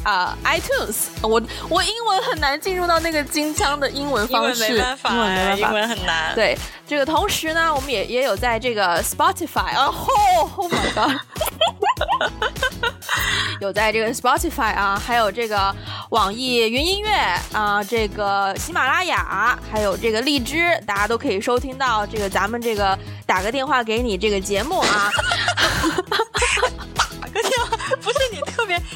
[0.02, 6.34] 啊、呃、iTunes，我我英文很难进入到那个京腔的英文方式，英文没办法，英文没办法，英文很难。
[6.34, 9.92] 对，这个同时呢，我们也也有在这个 Spotify，哦，
[10.56, 11.16] Oh my God。
[13.60, 15.74] 有在这个 Spotify 啊，还有这个
[16.10, 17.10] 网易云音乐
[17.52, 25.10] 啊，这个喜马拉雅，还有这个荔枝，大家都可以收听到这个咱们这个打个电话给你这个节目啊。
[26.94, 28.40] 打个电话不是你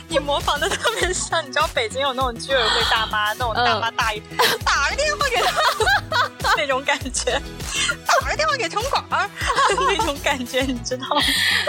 [0.09, 7.41] 你模仿的特别像，你知道北京有那种居委会大妈，那种大妈大爷，嗯、打个电话给他，那种感觉。
[8.07, 9.31] 打个电话给城管儿，
[9.76, 11.22] 那种感觉你知道吗？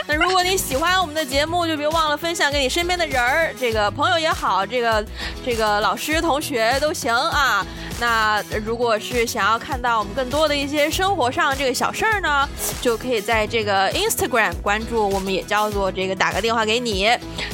[0.07, 5.05] 那如果你喜欢我们的节目，就别忘了分享给你身边的人儿，这个朋友也好，这个
[5.45, 7.65] 这个老师同学都行啊。
[7.99, 12.49] 那如果是想要看到我们更多的一些生活上这个小事儿呢，
[12.81, 17.07] 就可以在这个 Instagram 关注，我们也叫做这个打个电话给你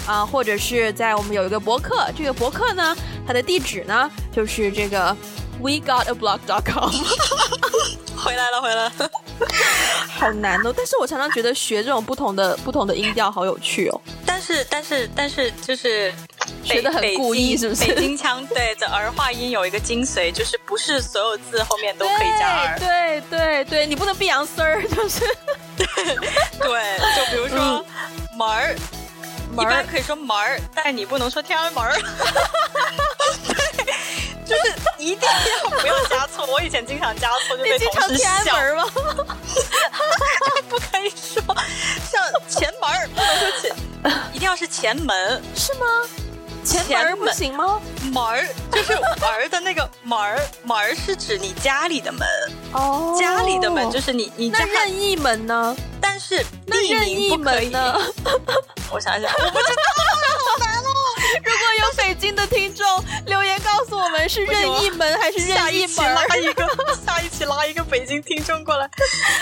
[0.05, 2.95] 啊，或者是在我们有一个博客，这个博客呢，
[3.25, 5.17] 它的地址呢就是这个
[5.59, 6.91] wegotablog.com。
[8.17, 8.91] 回来了，回来了，
[10.17, 10.73] 好难哦！
[10.75, 14.01] 但是我常常觉得学这种不同的不同的音调好有趣哦。
[14.25, 16.11] 但是，但是，但是，就是
[16.63, 17.85] 学的很故意，是不是？
[17.93, 22.79] 北京腔对的儿化音有一个精髓，就是不是所有字后面都可以加儿。
[22.79, 25.19] 对对对，你不能闭阳丝儿，就是
[25.77, 25.85] 对
[26.59, 27.85] 对，就比如说、嗯、
[28.35, 28.75] 门儿，
[29.57, 31.93] 门儿一般可以说门儿，但是你不能说天安门儿。
[34.45, 35.27] 就是一定
[35.63, 38.29] 要不要加错，我以前经常加错，就被同事笑。
[38.43, 38.85] 天安门吗？
[40.69, 41.41] 不可以说
[42.09, 43.75] 像前门，不能说前，
[44.31, 45.85] 一定要是前门，是吗？
[46.67, 47.79] 前门不行吗？
[48.11, 50.17] 门就是门的那个 门，
[50.63, 52.27] 门是指你家里的门
[52.73, 55.75] 哦，家里的门就是你你家任意门呢？
[56.01, 57.95] 但是地名不可以呢？
[58.91, 59.81] 我想想，我不知道，
[60.51, 60.86] 好难哦。
[61.43, 62.85] 如果有北京的听众
[63.25, 66.65] 留言告诉我们是任意门还是任意门，拉一个
[67.05, 68.89] 下一期拉一个北京听众过来。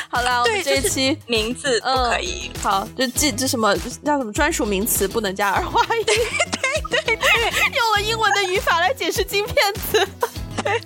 [0.10, 2.52] 好了，我们这一期名字不可以。
[2.62, 6.04] 好，这记这什么叫什么专属名词不能加儿化音。
[6.06, 9.56] 对对对，用了英文的语法来解释金片
[9.92, 10.08] 子。
[10.64, 10.82] 对，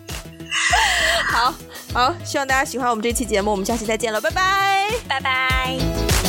[1.30, 1.54] 好
[1.94, 6.29] 好，希望大家喜欢我们这期节目，我们下期再见了，拜拜，拜拜。